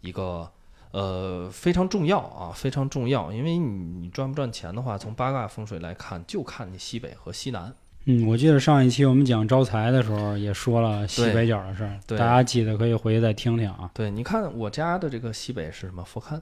[0.00, 0.50] 一个
[0.92, 3.32] 呃非常重要啊，非常重要。
[3.32, 3.68] 因为你
[4.02, 7.74] 你赚不赚钱的话，从八卦风水来看，就看你西北和西南。
[8.06, 13.90] 嗯，我记得上一期我们讲招财的时候也说了西北角的事儿，对大家记得可以回去再听听啊。
[13.92, 16.02] 对，你看我家的这个西北是什么？
[16.02, 16.40] 佛龛，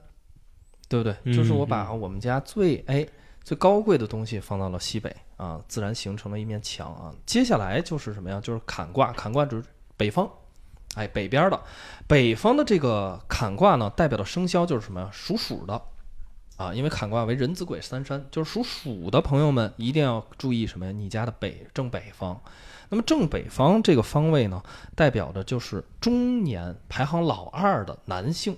[0.87, 1.13] 对不对？
[1.25, 3.05] 嗯就是我把我们家最哎
[3.49, 7.11] 最高贵的东西放到了西北啊，自然形成了一面墙啊。
[7.25, 8.39] 接下来就是什么呀？
[8.39, 9.63] 就是坎卦，坎卦指
[9.97, 10.29] 北方，
[10.93, 11.59] 哎，北边的
[12.05, 15.09] 北方的这个坎卦呢，代表的生肖就是什么呀？
[15.11, 15.81] 属鼠的
[16.57, 20.91] 啊，因为坎卦为人子癸三山，就是属鼠的朋友们一定要注意什么呀？
[20.91, 22.39] 你家的北正北方。
[22.89, 24.61] 那么正北方这个方位呢，
[24.95, 28.55] 代表的就是中年排行老二的男性，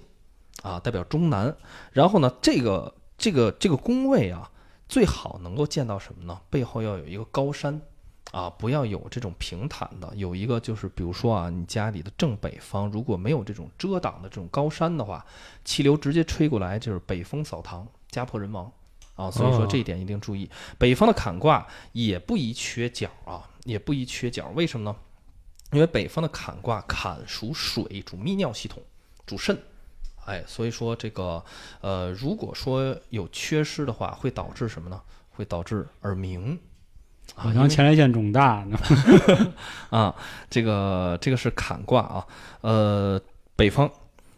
[0.64, 1.56] 啊，代表中男。
[1.94, 4.51] 然后呢，这个这个这个宫位啊，
[4.92, 6.38] 最好能够见到什么呢？
[6.50, 7.80] 背后要有一个高山，
[8.32, 10.14] 啊，不要有这种平坦的。
[10.18, 15.26] 有一个就是，比如说啊，你家里的正北方如果没有这种遮挡的这种高山的话，
[15.64, 18.70] 气流直接吹过来就是北风扫堂，家破人亡。
[19.16, 20.50] 啊，所以说哦这一点一定注意。
[20.78, 24.52] 北方的坎卦也不宜缺角啊，也不宜缺角。
[24.56, 24.98] 为什么呢？
[25.72, 28.84] 因为北方的坎卦，坎属水，主泌尿系统，
[29.26, 29.58] 主肾。
[30.32, 31.44] 哎，所以说这个
[31.82, 35.02] 呃，如果说有缺失的话，会导致什么呢？
[35.30, 36.58] 会导致耳鸣。
[37.36, 38.80] 啊，好像前列腺肿大呢。
[39.92, 40.16] 啊，
[40.50, 42.26] 这个这个是坎卦啊，
[42.62, 43.22] 呃，
[43.58, 43.92] 北方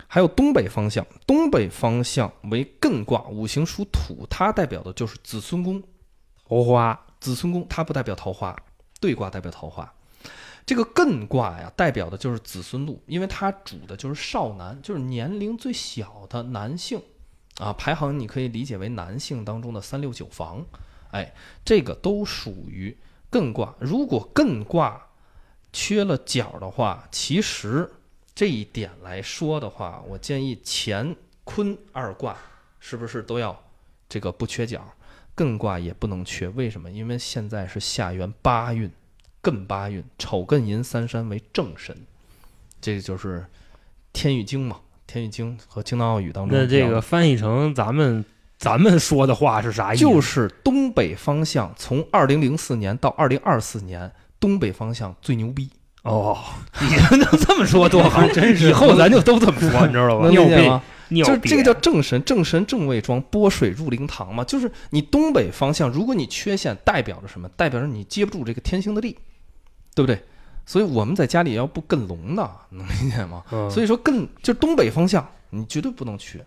[0.07, 5.83] 还有东北方向，东北方向为艮卦，五行属土，它代表的就是子孙宫。
[6.49, 8.55] 桃花子孙宫它不代表桃花，
[8.99, 9.93] 对卦代表桃花。
[10.65, 17.01] 这个艮卦呀，代表的就是子孙禄，因为它主的就是少男，就是年龄最小的男性
[17.57, 17.73] 啊。
[17.73, 20.65] 排行你可以理解为男性当中的三六九房，
[21.11, 21.33] 哎，
[21.65, 22.97] 这个都属于
[23.29, 23.75] 艮卦。
[23.79, 25.09] 如果艮卦
[25.73, 27.91] 缺了角的话，其实
[28.33, 32.37] 这一点来说的话，我建议乾坤二卦
[32.79, 33.61] 是不是都要
[34.07, 34.87] 这个不缺角？
[35.35, 36.89] 艮卦也不能缺，为什么？
[36.89, 38.89] 因为现在是下元八运，
[39.43, 41.95] 艮八运，丑艮寅三山为正神，
[42.79, 43.39] 这个就是
[44.13, 48.23] 《天域经》嘛，《天域经》和《青藏奥语》当中那这个翻译成咱们
[48.57, 50.01] 咱们说的话是啥意思？
[50.01, 55.69] 就是东北方向，从二零零四年到二零二四年，东北方向最牛逼，
[56.03, 56.37] 哦，
[56.79, 60.25] 你能这么说多好，真是以后咱就都这么说，你知道吧？
[60.25, 60.81] 能理解吗？
[61.09, 64.43] 就是这个叫正神，正神正位庄，拨水入灵堂嘛。
[64.43, 67.47] 就是你东北方向，如果你缺陷，代表着什么？
[67.49, 69.15] 代表着你接不住这个天星的力，
[69.95, 70.23] 对不对？
[70.65, 73.43] 所以我们在家里要不艮龙的， 能理解吗？
[73.51, 73.69] 嗯。
[73.69, 76.43] 所以说艮就是东北方向，你绝对不能去。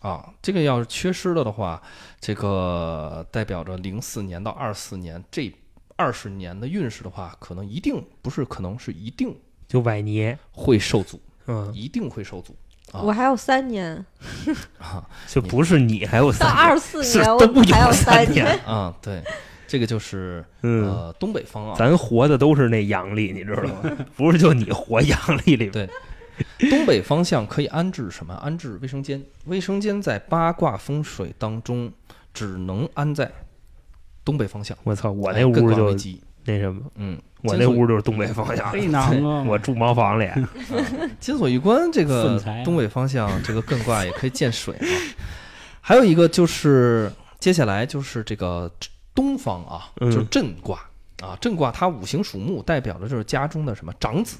[0.00, 0.28] 啊。
[0.42, 1.80] 这个要是缺失了的话，
[2.20, 5.50] 这个代表着零四年到二四年这
[5.96, 9.34] 二十年的运势的话，可能一定不是可能是一定
[9.66, 12.54] 就崴年，会受阻，嗯，一定会受阻。
[12.92, 13.00] 啊。
[13.02, 14.04] 我还有三年，
[14.78, 15.06] 啊。
[15.28, 19.22] 就不是你还有到三二四年我还有三三年， 啊，对，
[19.70, 23.96] 这个就是嗯，呃东北方啊，咱活的都是那阳历，你知道吗？
[24.16, 25.88] 不是就你活阳历里对
[26.68, 28.34] 东北方向可以安置什么？
[28.42, 29.22] 安置卫生间。
[29.44, 31.88] 卫生间在八卦风水当中
[32.34, 33.30] 只能安在
[34.24, 34.76] 东北方向。
[34.82, 39.44] 我操，我哎那屋就为吉那什么，嗯，我那屋就是东北方向，非难啊！
[39.46, 40.28] 我住茅房里，
[41.20, 44.86] 金锁玉关这个东北方向这个艮卦也可以见水啊。
[45.80, 48.68] 还有一个就是接下来就是这个
[49.20, 50.80] 东方啊，嗯就是震卦
[51.22, 54.38] 啊，震卦它五行属木，代表的就是家中的什么长子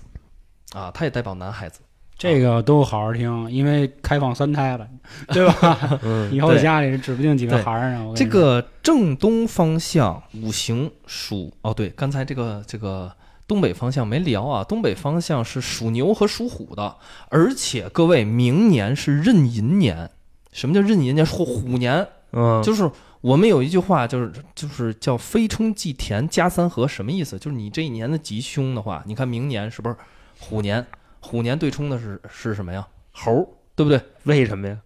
[0.73, 1.81] 啊，它也代表男孩子。
[2.17, 4.89] 这个都好好听，因为开放三胎了，
[5.29, 6.01] 对吧？
[6.03, 8.13] 嗯，以后对家里指不定几个孩儿呢。
[8.17, 13.13] 这个正东方向五行属哦，对，刚才这个这个
[13.47, 16.97] 东北方向没聊啊，东北方向是属牛和属虎的，
[17.29, 20.11] 而且各位明年是壬寅年。
[20.53, 21.25] 什么叫壬寅年？
[21.25, 22.91] 虎虎年，嗯，就是
[23.21, 27.39] 我们有一句话，就是就是叫非冲即田加三合，什么意思？
[27.39, 29.97] 就是你这一年的吉凶的话，你看明年是不是
[30.39, 30.87] 虎年？
[31.21, 32.87] 虎年对冲的是是什么呀？
[33.13, 33.47] 猴，
[33.77, 34.01] 对不对？
[34.23, 34.79] 为什么呀？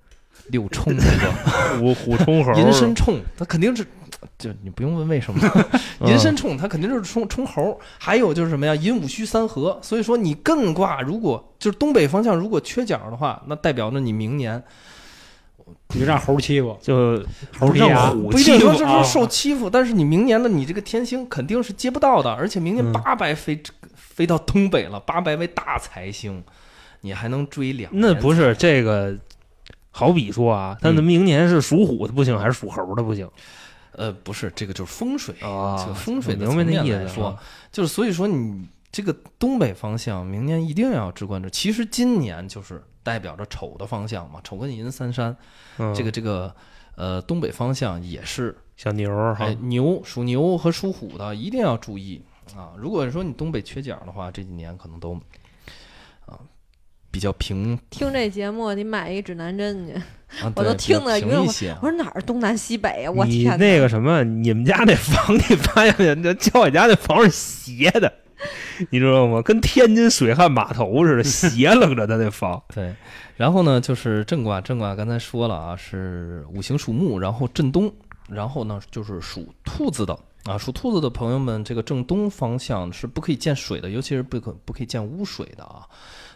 [0.49, 1.79] 六冲这个。
[1.79, 3.87] 虎虎冲猴，寅申冲，它肯定是，
[4.37, 5.41] 就你不用问为什么，
[6.01, 7.81] 嗯 寅申冲它肯定就是冲冲猴。
[7.99, 8.75] 还有就是什么呀？
[8.75, 9.79] 寅午戌三合。
[9.81, 14.61] 所以说你艮卦如果就是东北方向如果缺角的话，那代表着你明年
[15.95, 17.25] 你就让猴欺负，就
[17.59, 22.93] 猴踢牙让虎不一定说是说受欺负，但是你明年的你这个天星肯定是接不到的，而且明年嗯。
[22.93, 23.63] 八白飞、
[23.95, 26.43] 飞到东北了，八白为大财星，
[27.03, 27.91] 你还能追两。
[27.95, 29.17] 那不是这个，
[29.91, 33.29] 好比说啊，他明年是属虎的不行，还是属猴的不行？
[33.93, 37.27] 呃，不是这个就是风水啊这个风水的明白那层意思面来说。
[37.29, 37.37] 啊
[37.71, 41.49] 就是所以说你这个东北方向明年一定要至关注。
[41.49, 45.37] 其实今年就是代表着丑的方向嘛，丑跟寅三山，
[45.79, 46.53] 嗯这个这个
[46.97, 52.21] 呃东北方向也是，小牛儿哈哎，牛属牛和属虎的一定要注意
[52.57, 52.73] 啊。
[52.77, 55.15] 如果说你东北缺角的话，这几年可能都
[56.27, 56.41] 啊
[57.11, 59.93] 比较平听这节目你买一指南针去。
[60.43, 61.89] 啊， 我都听了晕了平一些我。
[61.89, 63.13] 说哪儿东南西北啊？
[63.15, 63.57] 我天！
[63.57, 66.13] 那个什么，你们家那房，你发现没？
[66.17, 68.13] 那叫我家那房是斜的，
[68.91, 69.41] 你知道吗？
[69.43, 72.63] 跟天津水旱码头似的， 斜楞着的那房。
[72.75, 72.95] 对，
[73.37, 77.93] 然后呢就是正卦，正卦刚才说了啊，是五行属木，然后震东，
[78.29, 85.89] 然后呢就是属兔子的啊，属兔子的朋友们，这个正东方向是不可以见水的，尤其是不可不可以见污水的啊。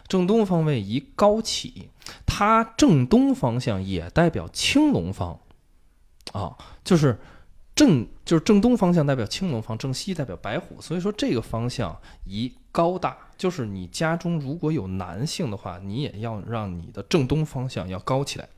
[0.07, 1.89] 正东方位宜高起，
[2.25, 5.39] 它正东方向也代表青龙方
[6.31, 7.19] 啊，就是
[7.79, 13.17] 正就是正东方向代表青龙方，正西代表白虎，所以说这个方向宜高大。
[13.37, 18.49] 就是你家中如果有男性的话，你也要让你的正东方向要高起来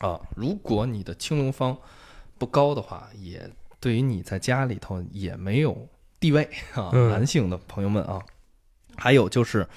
[0.00, 0.20] 啊。
[0.34, 1.78] 如果你的青龙方
[2.36, 5.88] 不高的话，也对于你在家里头也没有
[6.18, 6.42] 地位
[6.74, 6.90] 啊。
[6.92, 8.20] 嗯男性的朋友们啊，
[8.96, 9.68] 还有就是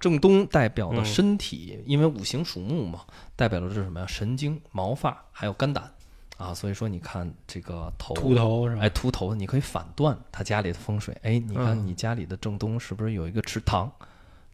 [0.00, 3.04] 正东代表的嗯身体，因为五行属木嘛，
[3.36, 4.06] 代表的是什么呀？
[4.06, 5.92] 神经、毛发还有肝胆
[6.36, 6.54] 啊。
[6.54, 8.82] 所以说你看这个头秃头是吧？
[8.82, 11.16] 哎，秃头，你可以反断他家里的风水。
[11.22, 13.90] 哎，你看嗯你家里的正东是不是有一个池塘，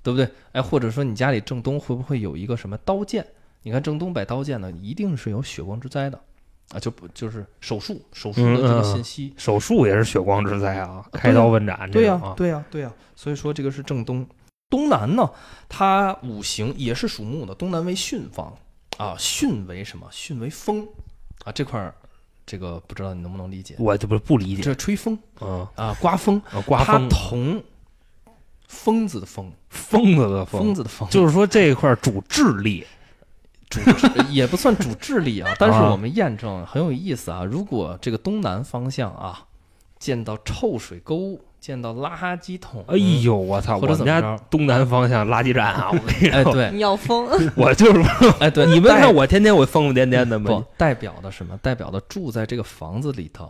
[0.02, 0.28] 对不对？
[0.52, 3.26] 哎，或者说你家里正东会不会有一个什么刀剑？
[3.62, 6.18] 你看正东摆刀剑呢，一定是有血光之灾的
[6.72, 9.34] 啊，就不就是手术手术的这个嗯嗯信息。
[9.36, 12.34] 手术也是血光之灾啊，开刀问斩这对呀。
[12.36, 14.26] 对呀、对呀、所以说这个是正东。
[14.68, 15.30] 东南呢，
[15.68, 18.56] 它五行也是属木的，东南为巽方
[18.96, 20.08] 啊，巽为什么？
[20.10, 20.88] 巽为风
[21.44, 21.94] 啊，这块儿
[22.44, 23.74] 这个不知道你能不能理解？
[23.78, 26.40] 我这不不理解这吹风嗯，啊，刮风。
[26.50, 27.62] 啊刮它风，同
[28.68, 32.86] 疯子的疯，疯子的疯，疯子的疯，就是说这一块儿主智力，
[33.68, 35.54] 主智也不算主智力啊。
[35.58, 37.44] 但是啊我们验证很有意思啊。
[37.44, 39.46] 如果这个东南方向啊，
[39.98, 43.76] 见到臭水沟，见到垃圾桶，哎，呦，我操！
[43.76, 44.44] 我们家怎么着？
[44.50, 48.02] 东南方向垃圾站啊， 我跟你哎，说，对，你要疯， 我就是
[48.40, 50.66] 哎，对，你们代看我天天我疯疯癫癫的不吗？
[50.76, 51.56] 代表的什么？
[51.62, 53.48] 代表的住在这个房子里头，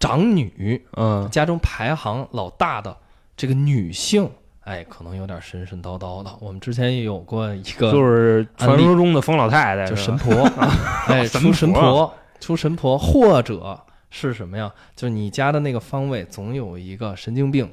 [0.00, 2.96] 长女嗯，家中排行老大的
[3.36, 4.28] 这个女性，
[4.64, 6.30] 哎，可能有点神神叨叨的。
[6.40, 10.68] 我们之前也有过一个，就是传说中的疯老太太，就神婆啊，
[11.06, 13.78] 哎，神出神婆 婆，出神婆，或者
[14.10, 14.70] 是什么呀？
[14.94, 17.72] 就是你家的那个方位总有一个神经病，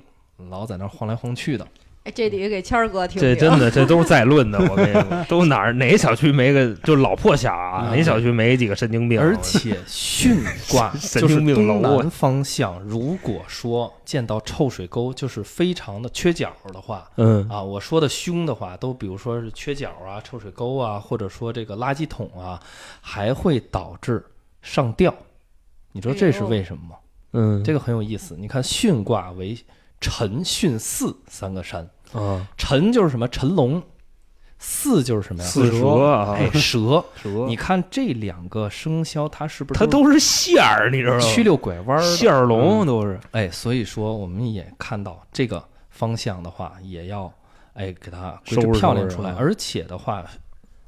[0.50, 1.68] 老在那晃来晃去的。
[2.04, 3.22] 哎，这得给谦儿哥听听。
[3.22, 4.58] 这真的，这都是在论的。
[4.72, 9.20] 我跟你说，都哪儿哪个小区没个，就老破小啊，啊哪小区没几个神经病？
[9.20, 17.10] 而且巽卦 神就是经病楼啊东南方向，如果说见到臭水沟，就是非常的缺角的话。
[17.18, 22.58] 嗯啊，我说的凶的话，都比如说是缺角啊、臭水沟啊，或者说这个垃圾桶啊，
[23.02, 24.24] 还会导致
[24.62, 25.14] 上吊。
[25.98, 26.96] 你知道这是为什么吗？
[27.34, 28.36] 嗯，这个很有意思。
[28.38, 29.58] 你看巽卦为
[30.00, 33.28] 辰、巽、巳三个山，啊，辰就是什么？
[33.28, 33.82] 辰龙。
[34.60, 35.50] 巳就是什么呀？
[35.50, 37.04] 四蛇啊，哎，蛇。
[37.20, 41.20] 蛇，你看这两个生肖，它是不是它都是线儿，你知道吗？
[41.20, 42.02] 曲溜拐弯儿？
[42.04, 43.20] 线儿龙都是。
[43.32, 47.34] 哎，所以说我们也看到这个方向的话，也要
[47.74, 49.32] 哎给它规制收拾漂亮出来。
[49.32, 50.24] 收拾啊而且的话，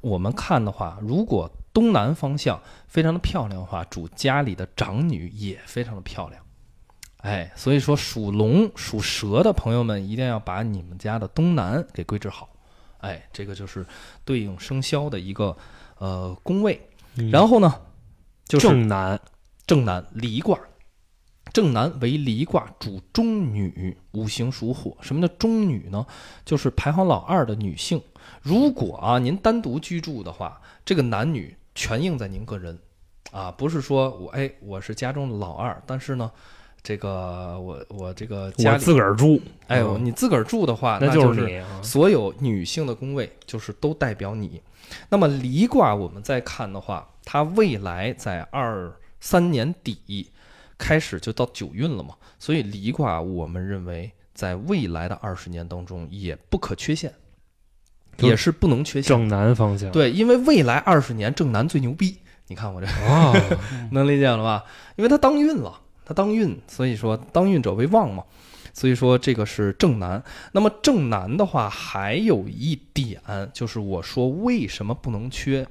[0.00, 6.42] 我们看的话，如果东南方向非常的漂亮的话，主家里的长女也非常的漂亮。
[7.18, 12.48] 哎，所以说属龙、属蛇的朋友们一定要把你们家的东南给规置好。
[12.98, 13.86] 哎，这个就是
[14.24, 15.56] 对应生肖的一个
[15.98, 16.80] 呃宫位。
[17.30, 17.80] 然后呢，
[18.46, 19.20] 就是正南，
[19.66, 20.58] 正南离卦，
[21.52, 24.96] 正南为离卦，主中女，五行属火。
[25.00, 26.06] 什么叫中女呢？
[26.44, 28.00] 就是排行老二的女性。
[28.42, 32.78] 如果啊您单独居住的话，这个男女全应在您个人，
[33.30, 36.30] 啊，不是说我哎我是家中的老二，但是呢，
[36.82, 41.64] 这个我我这个家我自个儿住，哎嗯你自个儿住的话，那就是。
[41.82, 44.60] 所有女性的宫位就是都代表你。
[45.08, 50.30] 那么离卦我们再看的话，它未来在二三年底
[50.76, 57.16] 开始就到九运了嘛，所以离卦我们认为在未来的二十年当中也不可缺陷，就
[58.20, 59.08] 也是不能缺陷。
[59.08, 62.16] 正南方向，对，因为未来二十年正南最牛逼。
[62.48, 63.32] 你看我这哦，
[63.92, 64.64] 能理解了吧？
[64.96, 68.24] 因为他当运了，他当运，所以说当运者为旺嘛。
[68.72, 70.22] 所以说这个是正南。
[70.52, 73.20] 那么正南的话，还有一点
[73.52, 75.66] 就是我说为什么不能缺？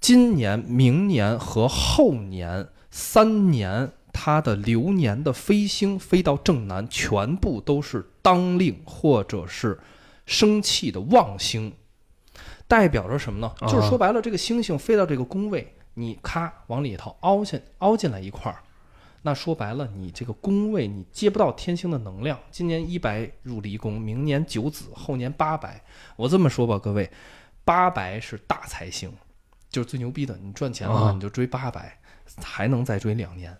[0.00, 9.78] 今年、明年和后年三年，它的流年的飞星飞到正南，全部都是当令或者是
[10.24, 11.72] 生气的旺星。
[12.68, 13.52] 代表着什么呢？
[13.60, 18.58] 啊就是说白了，这个星星飞到这个宫位，你咔往里头凹进凹进来一块儿，
[19.22, 22.38] 那说白了，你这个宫位你接不到天星的能量。
[22.50, 25.82] 今年一白入离宫，明年九子，后年八白。
[26.16, 27.10] 我这么说吧，各位，
[27.64, 29.12] 八白是大财星，
[29.68, 30.38] 就是最牛逼的。
[30.42, 31.98] 你赚钱的话你就追八白，
[32.42, 33.56] 还能再追两年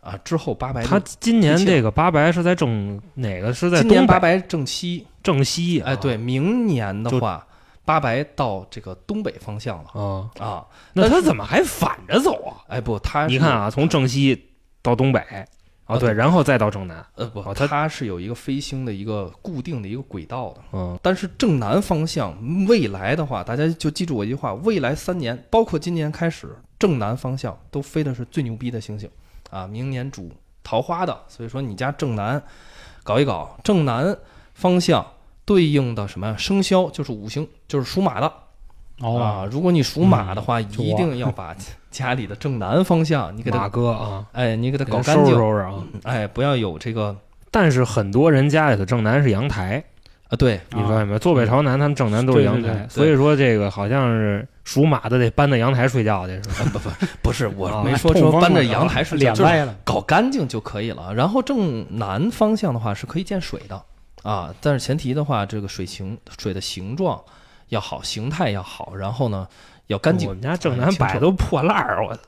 [0.00, 0.16] 啊。
[0.24, 5.90] 之后八白就他今年这个八白是在正哪个是在今年东八白正西，正西啊？
[5.90, 7.46] 哎，对，明年的话，
[7.84, 10.66] 八白到这个东北方向了啊，啊。
[10.92, 12.64] 那他怎么还反着走啊？
[12.68, 14.50] 哎，不，它你看，啊，从正西
[14.82, 15.20] 到东北，
[15.86, 20.62] 哦对，然后再到正南，呃，不，它是有一个飞星的一个固定的一个轨道的。
[20.72, 22.34] 嗯但是正南方向
[22.66, 29.10] 未来的话，大家就记住我一句话：未来三年，包括今年开始，正南方向都飞的是最牛逼的星星
[29.50, 29.66] 啊！
[29.66, 30.32] 明年主
[30.62, 32.42] 桃花的，所以说你家正南
[33.02, 34.16] 搞一搞，正南
[34.54, 35.04] 方向
[35.44, 36.34] 对应的什么呀？
[36.36, 38.32] 生肖就是五行，就是属马的
[39.00, 39.48] 哦，啊。
[39.50, 41.54] 如果你属马的话，就一定要把
[41.90, 45.74] 家里的正南方向你给马它，哥啊，哎，你给它搞给收拾，收拾啊。
[46.04, 47.16] 哎，不要有这个
[47.50, 49.84] 但是很多人家里的正南是阳台，
[50.28, 51.18] 啊，对，你发现没有？
[51.18, 56.70] 坐北朝南，他们正南都是阳台，对对对所以说这个好像是属马的得搬到阳台睡觉去，是吧？
[56.72, 56.90] 不 不
[57.22, 61.14] 不是，我啊没说说搬到阳台是就是脸歪了，搞干净就可以了。
[61.14, 63.80] 然后正南方向的话是可以见水的
[64.24, 67.22] 啊，但是前提的话，这个水形水的形状
[67.68, 69.46] 要好，形态要好，然后呢
[69.86, 70.34] 要干净我。
[70.34, 72.18] 们家正南摆都破烂儿，我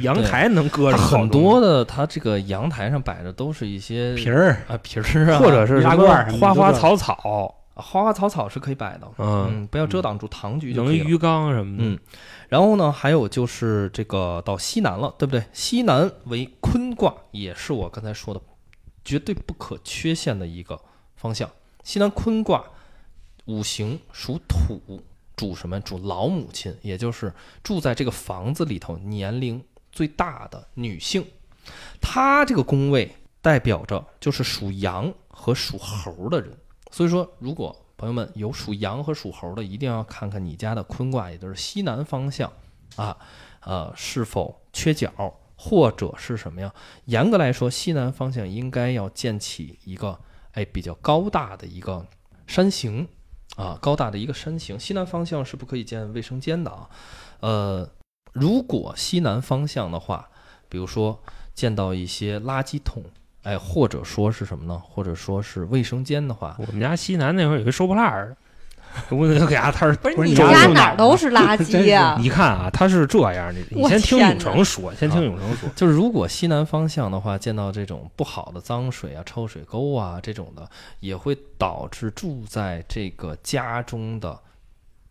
[0.00, 5.80] 阳台能搁很多的，它这个阳台上摆的都是一些瓶儿啊瓶儿啊，或者是
[6.38, 11.04] 花花草草，啊花花草草是可以摆的，嗯，嗯，不要遮挡住堂局就可以了。
[11.04, 11.98] 能鱼缸什么的，嗯，
[12.48, 15.42] 然后呢，还有就是这个到西南了，对不对？
[15.52, 18.40] 西南为坤卦，也是我刚才说的
[19.04, 20.78] 绝对不可缺陷的一个
[21.20, 21.50] 方向。
[21.84, 22.64] 西南坤卦
[23.44, 25.02] 五行属土，
[25.36, 25.78] 主什么？
[25.80, 29.62] 主老母亲，也就是住在这个房子里头年龄
[29.92, 31.26] 最大的女性。
[32.00, 36.56] 她这个宫位代表着就是属羊和属猴的人。
[36.90, 42.50] 所以说，如果朋友们有属羊和属猴的，一定要看看你家的坤卦，也就是西南方向
[42.96, 43.16] 啊，
[43.60, 45.12] 呃，是否缺角，
[45.56, 46.74] 或者是什么呀？
[47.04, 50.18] 严格来说，西南方向应该要建起一个
[50.52, 52.06] 哎比较高大的一个
[52.46, 53.06] 山形
[53.56, 54.78] 啊，高大的一个山形。
[54.78, 56.88] 西南方向是不可以建卫生间的啊。
[57.40, 57.88] 呃，
[58.32, 60.28] 如果西南方向的话，
[60.68, 61.22] 比如说
[61.54, 63.02] 见到一些垃圾桶，
[63.42, 64.78] 哎，或者说是什么呢？
[64.78, 68.36] 或者说是卫生间的话，我们家西南那会儿有个收破烂儿的，
[69.10, 80.68] 我那给他他是不是你家哪儿都是垃 圾呀、你看啊，他是这样，你你先听永成说，先听永成说， 就是如果西南方向的话，见到这种不好的脏水啊、臭水沟啊这种的，
[81.00, 84.38] 也会导致住在这个家中的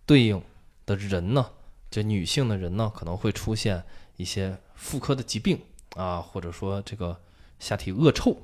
[0.06, 0.42] 对应
[0.86, 1.46] 的人呢，
[1.90, 3.82] 这女性的人呢，可能会出现
[4.18, 5.60] 一些妇科的疾病
[5.96, 7.18] 啊，或者说这个
[7.60, 8.36] 下体恶臭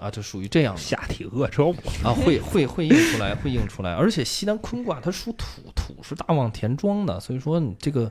[0.00, 0.80] 啊，就属于这样的。
[0.80, 1.72] 下体恶臭，
[2.02, 3.92] 啊，会会会映出来，会映出来。
[3.92, 8.10] 而且西南坤卦它属土，土是大旺田庄的，所以说你这个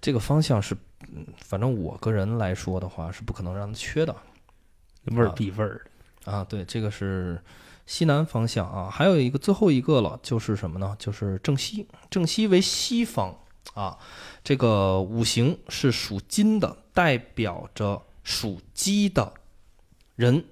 [0.00, 0.76] 这个方向是，
[1.14, 4.14] 嗯，反正我个人来说的话是不可能让它缺的
[5.04, 5.86] 味儿必味儿
[6.24, 6.32] 的。
[6.32, 6.42] 啊。
[6.42, 7.40] 对，这个是
[7.86, 8.90] 西南方向啊。
[8.90, 10.96] 还有一个最后一个了，就是什么呢？
[10.98, 13.38] 就是正西，正西为西方
[13.74, 13.96] 啊。
[14.42, 19.32] 这个五行是属金的，代表着属鸡的
[20.16, 20.44] 人。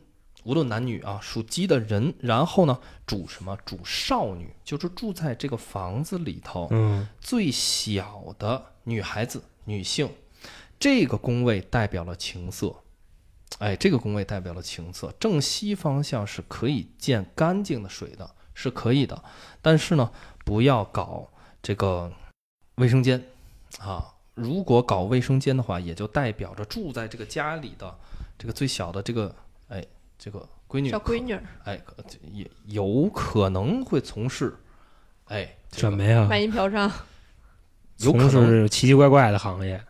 [0.44, 3.56] 无论男女啊，属鸡的人，然后呢，主什么？
[3.64, 10.10] 主少女，就是住在这个房子里头，嗯，最小的女孩子、女性，
[10.80, 12.76] 这个宫位代表了情色。
[13.58, 15.12] 哎，这个宫位代表了情色。
[15.20, 19.22] 正西方向是可以见干净的水的，是可以的。
[19.60, 20.10] 但是呢，
[20.44, 21.30] 不要搞
[21.62, 22.12] 这个
[22.76, 23.22] 卫生间
[23.78, 24.14] 啊。
[24.34, 27.98] 如果搞卫生间的话，也就代表着住在这个家里的
[28.38, 29.36] 这个最小的这个
[29.68, 29.84] 哎
[30.24, 31.80] 这个闺女，小闺女哎，
[32.30, 34.54] 也有可能会从事
[35.24, 36.28] 哎这个什么呀？
[36.30, 36.88] 卖淫嫖娼，
[37.96, 39.82] 有可能从事奇奇怪怪的行业，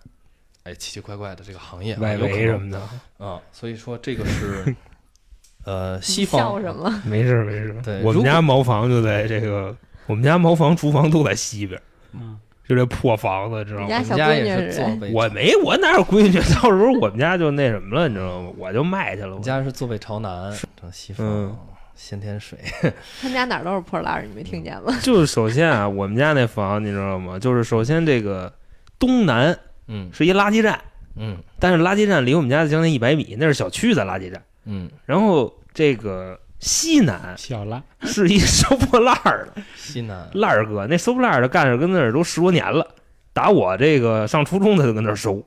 [0.63, 2.81] 哎奇奇怪怪的这个行业啊，外围什么的，
[3.19, 4.75] 啊，所以说这个是
[5.67, 6.91] 呃西方笑方什么？
[7.05, 7.79] 没事没事。
[7.85, 9.77] 对我们家茅房就在这个，
[10.07, 11.79] 我们家茅房、厨房都在西边，
[12.13, 13.87] 嗯，就这破房子，知道吗？
[13.89, 16.33] 我们家也是是坐北，我没，我哪有闺女？
[16.55, 18.51] 到时候我们家就那什么了，你知道吗？
[18.59, 19.29] 我就卖去了。
[19.29, 21.57] 我我们家是坐北朝南，正西风、嗯
[21.95, 22.59] 先天水，
[23.21, 24.97] 他们家哪儿都是破烂儿，你没听见吗？
[25.03, 27.39] 就是首先啊，我们家那房你知道吗？
[27.39, 28.51] 就是首先这个
[28.99, 29.57] 东南
[29.89, 30.81] 嗯是一垃圾站，
[31.17, 34.43] 嗯但是垃圾站离我们家将近一百米，那是小区的垃圾站。
[34.65, 42.87] 嗯然后这个西南小了，是一收破烂儿的西南烂儿哥，那收破烂儿的干着跟那儿都十多年了，
[43.33, 45.43] 打我这个上初中他就跟那儿收，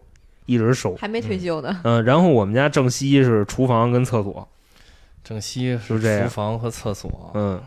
[0.46, 0.94] 一直收。
[0.98, 1.80] 还没退休呢。
[1.86, 4.46] 嗯、然后我们家正西是厨房跟厕所，
[5.24, 7.62] 正西是这样厨房和厕所，嗯，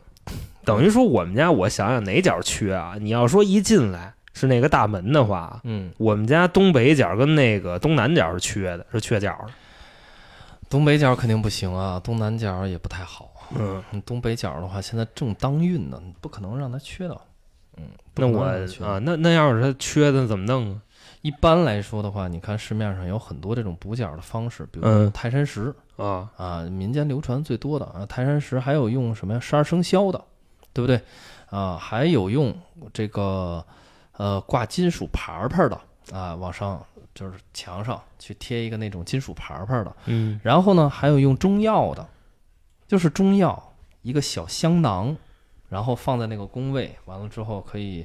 [0.67, 2.97] 等于说我们家我想想哪角缺啊？
[3.01, 9.53] 你要说一进来是那个大门的话，嗯，我们家东北角跟那个东南角是缺的，是缺角的。
[10.69, 13.31] 东北角肯定不行啊，东南角也不太好。
[13.57, 17.21] 嗯，东北角的话，现在正当运呢，你不可能让它缺到。
[17.77, 17.85] 嗯，
[18.17, 18.43] 那我
[18.85, 20.83] 啊，那那要是它缺的怎么弄啊？
[21.23, 29.41] 一般来说的话，你看市面上有很多这种补角的方式，比如嗯泰山石啊，啊，民间流传最多的啊，泰山石还有用什么呀？
[29.41, 30.25] 十二生肖的，
[30.73, 31.01] 对不对？
[31.51, 32.55] 啊，还有用
[32.93, 33.65] 这个
[34.17, 35.81] 呃挂金属牌牌的
[36.13, 36.85] 啊，往上
[37.15, 39.97] 就是墙上去贴一个那种金属牌牌的。
[40.07, 42.07] 嗯然后呢，还有用中药的，
[42.89, 45.15] 就是中药一个小香囊，
[45.69, 48.05] 然后放在那个宫位，完了之后可以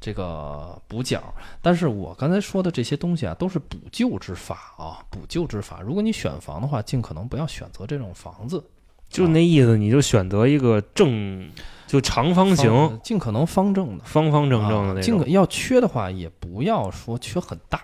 [0.00, 1.32] 这个补角。
[1.62, 5.80] 但是我刚才说的这些东西啊，都是补救之法啊，补救之法。
[5.80, 8.62] 如果你选房的话，尽可能不要选择这种房子，
[9.08, 11.48] 就那意思，你就选择一个正，
[11.86, 14.04] 就长方形、方尽可能方正的。
[14.04, 15.02] 方方正正的啊那种。
[15.02, 17.80] 尽可要缺的话，也不要说缺很大。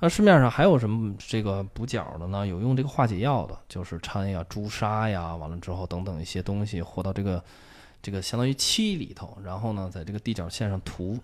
[0.00, 2.46] 那市面上还有什么这个补角的呢？
[2.46, 7.42] 有用这个化解药的，就是掺呀、朱砂呀，完了之后等等一些东西和到这个
[8.00, 11.18] 这个相当于漆里头，然后呢，在这个地角线上涂。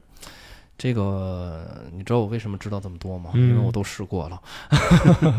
[0.76, 3.30] 这个你知道我为什么知道这么多吗？
[3.34, 4.42] 因为嗯我都试过了，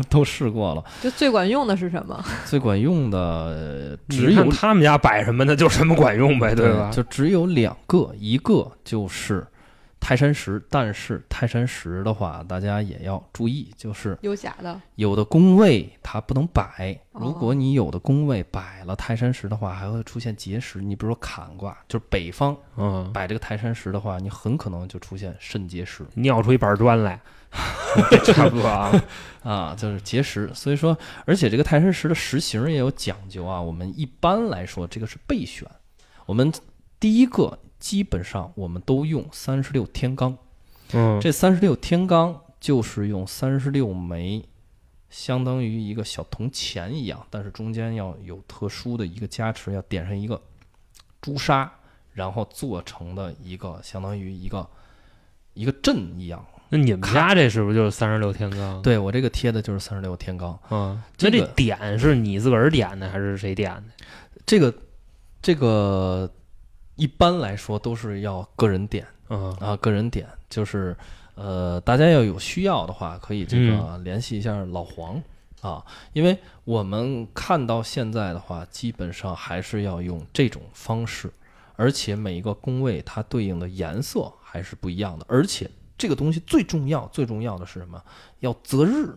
[0.08, 0.82] 都试过了。
[1.02, 2.24] 就最管用的是什么？
[2.46, 6.90] 最管用的只有他们家摆什么，那就什么管用呗，对吧？
[6.90, 9.46] 就只有两个，一个就是
[9.98, 20.80] 泰山石，但是泰山石的话，大家也要注意，就是有假的，有的宫位它不能摆，哦如果你有的宫位摆了泰山石的话，还会出现结石。
[20.80, 27.20] 你比如说坎卦，就是北方嗯，摆这个泰山石的话，你很可能就出现肾结石尿出一板砖来，
[28.10, 28.92] 这 差不多啊。
[29.42, 30.48] 啊，就是结石。
[30.54, 33.60] 所以说，而且这个泰山石的石形也有讲究啊。
[33.60, 35.68] 我们一般来说，这个是备选。
[36.26, 36.52] 我们
[36.98, 40.34] 第一个基本上我们都用三十六天罡。
[40.92, 44.44] 嗯，这三十六天罡就是用三十六枚，
[45.08, 50.42] 相当于一个小铜钱一样，但是中间要有特殊的一个加持，要点上一个
[51.20, 51.72] 朱砂，
[52.12, 54.68] 然后做成的一个相当于一个
[55.54, 56.44] 一个阵一样。
[56.70, 63.84] 那你们家这是不是就是三十六天罡？，对我这个贴的就是三十六天罡，嗯，那这这个点是你自个儿点的还是谁点的？
[64.44, 64.74] 这个
[65.40, 66.28] 这个
[66.96, 69.06] 一般来说都是要个人点。
[69.28, 70.96] 嗯啊，个人点就是，
[71.34, 75.20] 呃，大家要有需要的话，可以这个联系一下老黄、
[75.62, 81.32] 啊，因为我们看到现在的话，基本上还是要用这种方式，
[81.74, 85.68] 而且每一个工位它对应的颜色还是不一样的，而且
[85.98, 88.00] 这个东西最重要，最重要的是什么？
[88.38, 89.12] 要择日。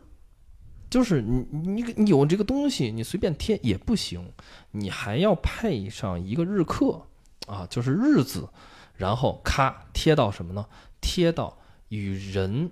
[0.89, 4.33] 就是你你你有这个东西，你随便贴也不行，
[4.71, 7.03] 你还要配上一个日课
[7.49, 8.47] 啊，就是日子，
[8.95, 10.65] 然后咔贴到什么呢？
[11.01, 12.69] 贴到与人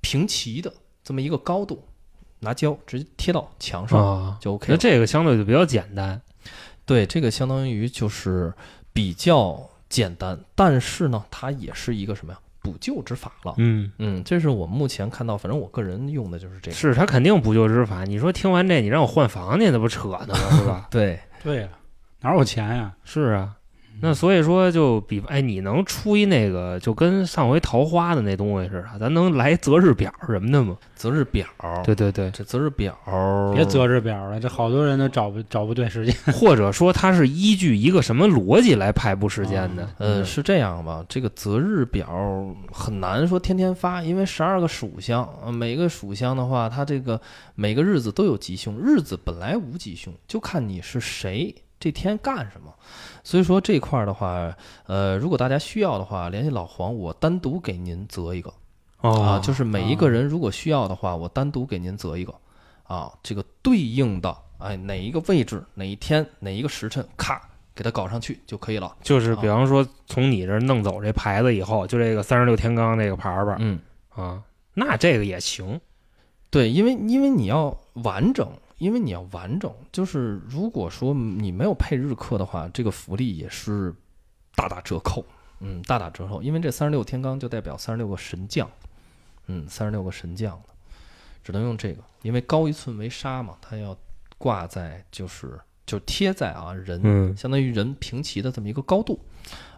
[0.00, 0.72] 平齐的
[1.04, 1.86] 这么一个高度，
[2.40, 4.76] 拿胶直接贴到墙上啊，就 OK 那。
[4.76, 6.20] 这个相对就比较简单。
[6.84, 8.52] 对，这个相当于就是
[8.92, 12.38] 比较简单，但是呢，它也是一个什么呀？
[12.60, 13.54] 补救之法了。
[13.58, 16.76] 嗯，嗯，这是我目前看到，反正我个人用的就是这个。
[16.76, 18.04] 是他肯定补救之法。
[18.04, 20.50] 你说听完这，你让我换房去，那不扯呢吗？
[20.56, 20.88] 是吧？
[20.90, 21.68] 对，对呀、
[22.20, 22.94] 哪有钱呀？
[23.04, 23.56] 是啊，
[24.00, 30.76] 那所以说就比哎，你能出一那个就跟上回桃花的那东西似的，咱能来择日表什么的吗？
[30.94, 31.46] 择日表。
[31.84, 32.96] 对对对，这择日表，
[33.54, 36.14] 别择日表了，这好多人都找不找不对时间。
[36.32, 39.88] 或者说它是依据一个什么逻辑来排布时间的？
[39.98, 41.04] 呃，是这样吧？
[41.08, 42.08] 这个择日表
[42.72, 47.20] 很难说天天发，因为十二个属相，呃每个属相的话，它这个
[47.54, 52.74] 每个日子都有吉凶，日子本来无吉凶，就看你是谁，这天干什么。
[53.22, 54.54] 所以说这块儿的话，
[54.86, 58.52] 呃，如果大家需要的话，联系老黄，我单独给您择一个
[59.00, 62.34] 哦啊，就是每一个人如果需要的话，我单独给您择一个
[62.84, 67.40] 啊，这个对应的哎哪一个位置、哪一天、哪一个时辰，咔
[67.74, 68.96] 给它搞上去就可以了。
[69.02, 73.78] 就是比方说从你这儿弄走这牌子以后，就这个三十六天罡这个牌牌嗯。
[74.08, 74.42] 啊，
[74.74, 75.80] 那这个也行。
[76.50, 83.94] 对，因为因为你要完整，因为你要完整，就是如果说你没有配日课的话，这个福利也是
[84.54, 85.24] 大打折扣，
[85.60, 86.40] 嗯，大打折扣。
[86.40, 88.70] 因为这三十六天罡就代表三十六个神将，
[89.46, 90.68] 嗯，三十六个神将的，
[91.42, 93.96] 只能用这个，因为高一寸为沙嘛，它要
[94.38, 99.18] 挂在就是就贴在啊人，嗯相当于人平齐的这么一个高度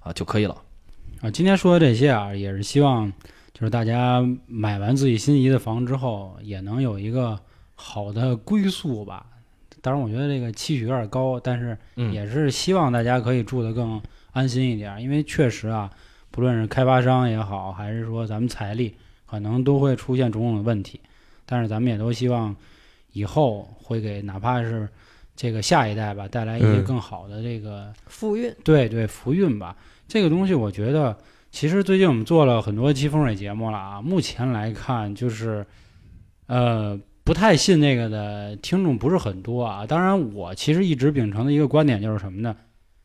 [0.03, 0.63] 啊就可以了。
[1.23, 3.11] 啊，今天说的这些啊，也是希望
[3.53, 7.39] 就是大家买完自己心仪的房之后，也能有一个
[7.81, 9.27] 好的归宿吧。
[9.81, 14.01] 当然，我觉得这个期许有点高，但是嗯，也是希望大家可以住得更
[14.33, 15.91] 安心一点，因为确实啊，
[16.31, 21.01] 不论是开发商也好，还是说咱们财力，可能都会出现种种的问题。
[21.47, 22.55] 但是咱们也都希望
[23.13, 24.87] 以后会给哪怕是
[25.35, 29.75] 这个下一代吧，带来一些嗯更好的这个福运，对对，福运吧，
[30.07, 31.17] 这个东西我觉得，
[31.51, 34.03] 其实最近我们做了很多期风水节目了啊。
[34.03, 35.67] 目前来看，就是，
[36.47, 37.01] 呃，
[37.31, 39.87] 不太信那个的听众不是很多啊。
[39.87, 42.57] 当然，我其实一直秉承的一个观点就是什么呢？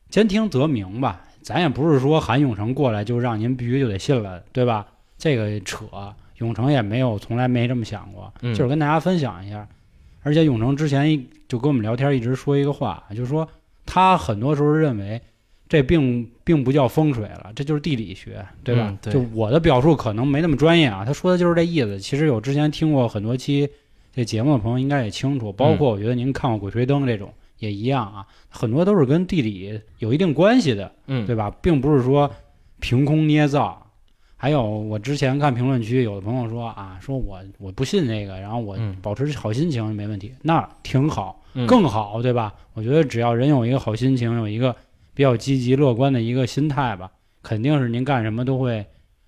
[0.09, 1.21] 兼听则明吧。
[1.43, 4.87] 咱也不是说喊永成过来就让您必须就得信了，对吧？
[5.15, 5.85] 这个扯，
[6.39, 9.67] 永成也没有从来没这么想过，嗯就是跟大家分享一下。
[10.23, 13.47] 而且永成之前就跟我们聊天，一直说一个话，就是说
[13.85, 15.21] 他很多时候认为
[15.69, 18.87] 这并并不叫风水了，这就是地理学，对吧？
[18.89, 21.99] 嗯对就我的表述可能没那么专业啊，他说的就是这意思。
[21.99, 23.69] 其实有之前听过很多期
[24.15, 31.51] 这节目的朋友应该也清楚，包括我觉得您看过《鬼吹灯》这种也一样啊，很多都是跟地理有一定关系的，嗯，对吧？
[31.61, 32.31] 并不是说
[32.79, 33.81] 凭空捏造。
[34.37, 42.53] 还有，我之前看评论区有的朋友说啊，说我我不信这个，然后我嗯保持好心情没问题，那挺好，嗯更好，对吧？
[42.73, 44.75] 我觉得只要人有一个好心情，有一个
[45.13, 47.11] 比较积极乐观的一个心态吧，
[47.41, 48.85] 肯定是您干什么都会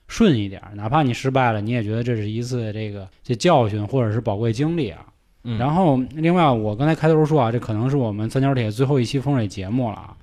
[0.07, 5.05] 顺一点儿，哪怕你失败了，你也觉得这是一次这个这教训或者是宝贵经历啊。
[5.43, 10.13] 嗯然后，另外，我刚才开头说啊，这可能是我们三角铁最后一期风水节目了啊。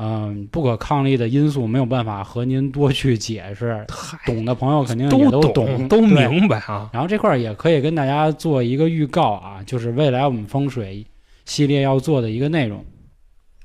[0.00, 3.84] 嗯，不可抗力的因素没有办法和您多去解释，
[4.24, 6.88] 懂的朋友肯定也都懂，都对明白啊。
[6.92, 11.04] 然后这块儿也可以跟大家做一个预告啊，就是未来我们风水
[11.46, 12.84] 系列要做的一个内容。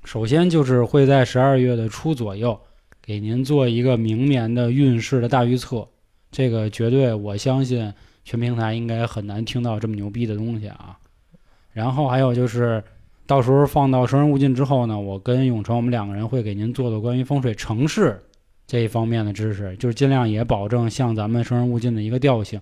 [0.06, 2.60] 首先就是会在十二月的初左右
[3.06, 5.86] 给您做一个明年的运势的大预测，
[6.32, 7.94] 这个绝对我相信
[8.24, 10.98] 全平台应该很难听到这么牛逼的东西啊。
[11.74, 12.82] 然后还有就是，
[13.28, 18.18] 到时候放到生人勿近之后呢，我跟永成我们两个人会给您做做关于风水城市
[18.66, 22.62] 这一方面的知识，就是尽量也保证像咱们生人勿近的一个调性，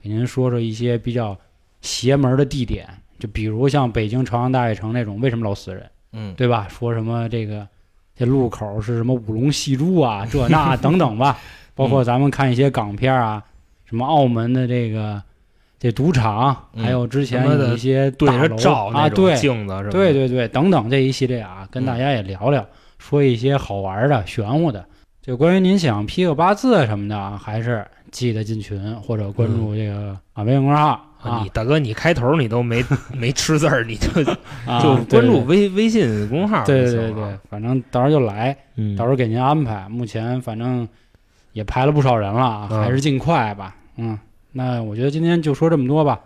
[0.00, 1.38] 给您说说一些比较
[1.82, 6.66] 邪门的地点，就比如像北京朝阳大悦城那种，为什么老死人，嗯对吧？
[6.68, 7.68] 说什么这个
[8.16, 11.38] 这路口是什么五龙戏珠啊，这那等等吧，
[11.74, 13.42] 包括咱们看一些港片啊，
[13.84, 15.20] 什么澳门的这个
[15.78, 18.56] 这赌场，嗯还有之前的有一些大楼
[18.92, 19.90] 啊，对镜子是吧？
[19.90, 22.64] 对对对，等等这一系列啊，跟大家也聊聊，
[22.98, 24.84] 说一些好玩的、玄乎的。
[25.24, 32.84] 就关于您想批个八字什么的啊，还是记得进群或者关注这个啊微信公众号啊你大哥，你开头你都没
[33.16, 34.08] 没吃字儿，你就
[34.70, 36.84] 啊，就关注微微信公众号对。
[36.84, 39.88] 对对对，反正到时候就来，嗯，到时候给您安排。
[39.88, 40.86] 目前反正
[41.52, 43.74] 也排了不少人了还是尽快吧。
[43.96, 44.18] 嗯，
[44.52, 46.20] 那我觉得今天就说这么多吧。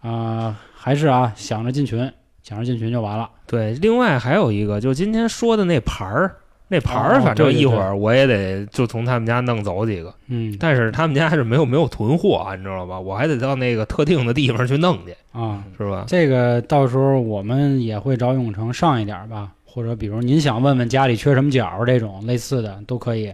[0.00, 2.12] 啊、还是啊，想着进群，
[2.42, 3.30] 想着进群就完了。
[3.46, 6.38] 对，另外还有一个，就今天说的那牌儿，
[6.72, 12.98] 那牌儿，哦反正一会儿我也得就从他们家弄走几个，嗯但是他们家是没有没有囤货啊，你知道吧？
[12.98, 16.06] 我还得到那个特定的地方去弄去，啊，是吧？
[16.08, 23.30] 这个到时候我们也会找永成上一点儿吧，或者比如您想问问家里缺什么角儿这种类似的都可以。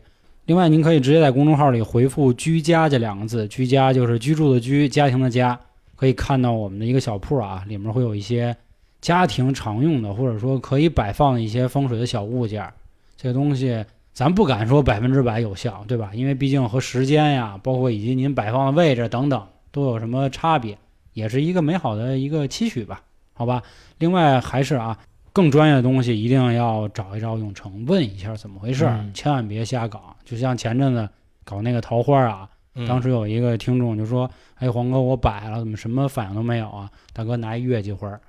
[0.46, 5.56] 另外，您可以直接在公众号里回复“居家”这两个字，“居家”就是居住的居，家庭的家，
[5.94, 8.56] 可以看到我们的一个小铺啊，里面会有一些
[9.02, 12.72] 家庭常用的或者说可以摆放的一些风水的小物件儿。
[13.18, 16.12] 这东西咱不敢说百分之百有效，对吧？
[16.14, 20.78] 因为毕竟和时间呀，包括以及您摆放的位置等等都有什么差别。
[21.14, 23.02] 也是一个美好的一个期许吧，
[23.34, 23.60] 好吧。
[23.98, 24.96] 另外还是啊，
[25.32, 30.14] 更专业的东西一定要找一找永成，问一下怎么回事千万别瞎搞。
[30.24, 31.08] 就像前阵子
[31.42, 36.88] 搞那个桃花啊，嗯当时有一个听众就说：“哎，黄哥，我摆了，怎么什么反应都没有啊？
[37.12, 38.20] 大哥拿一月季花儿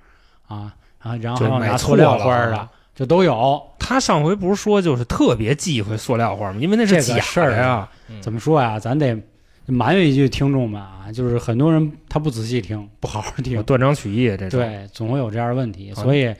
[0.48, 3.62] 啊，啊，然后还有拿塑料花儿的啊，就都有。
[3.78, 6.58] 他上回不是说就是特别忌讳塑料花吗？
[6.60, 7.88] 因为那是假的呀。
[8.20, 8.78] 怎么说呀？
[8.78, 9.16] 咱得
[9.66, 14.60] 埋怨一句听众们啊，就是很多人他不仔细听，不好好听，断章取义这种。
[14.60, 16.34] 对，总会有这样的问题，所以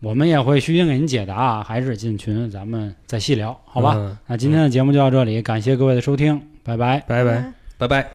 [0.00, 3.94] 我们也会虚心给您解答啊，还是进群咱们再细聊，好吧？
[3.96, 7.02] 嗯那今天的节目就到这里，感谢各位的收听，拜拜。
[7.06, 7.32] 拜拜。
[7.32, 8.06] 嗯拜拜。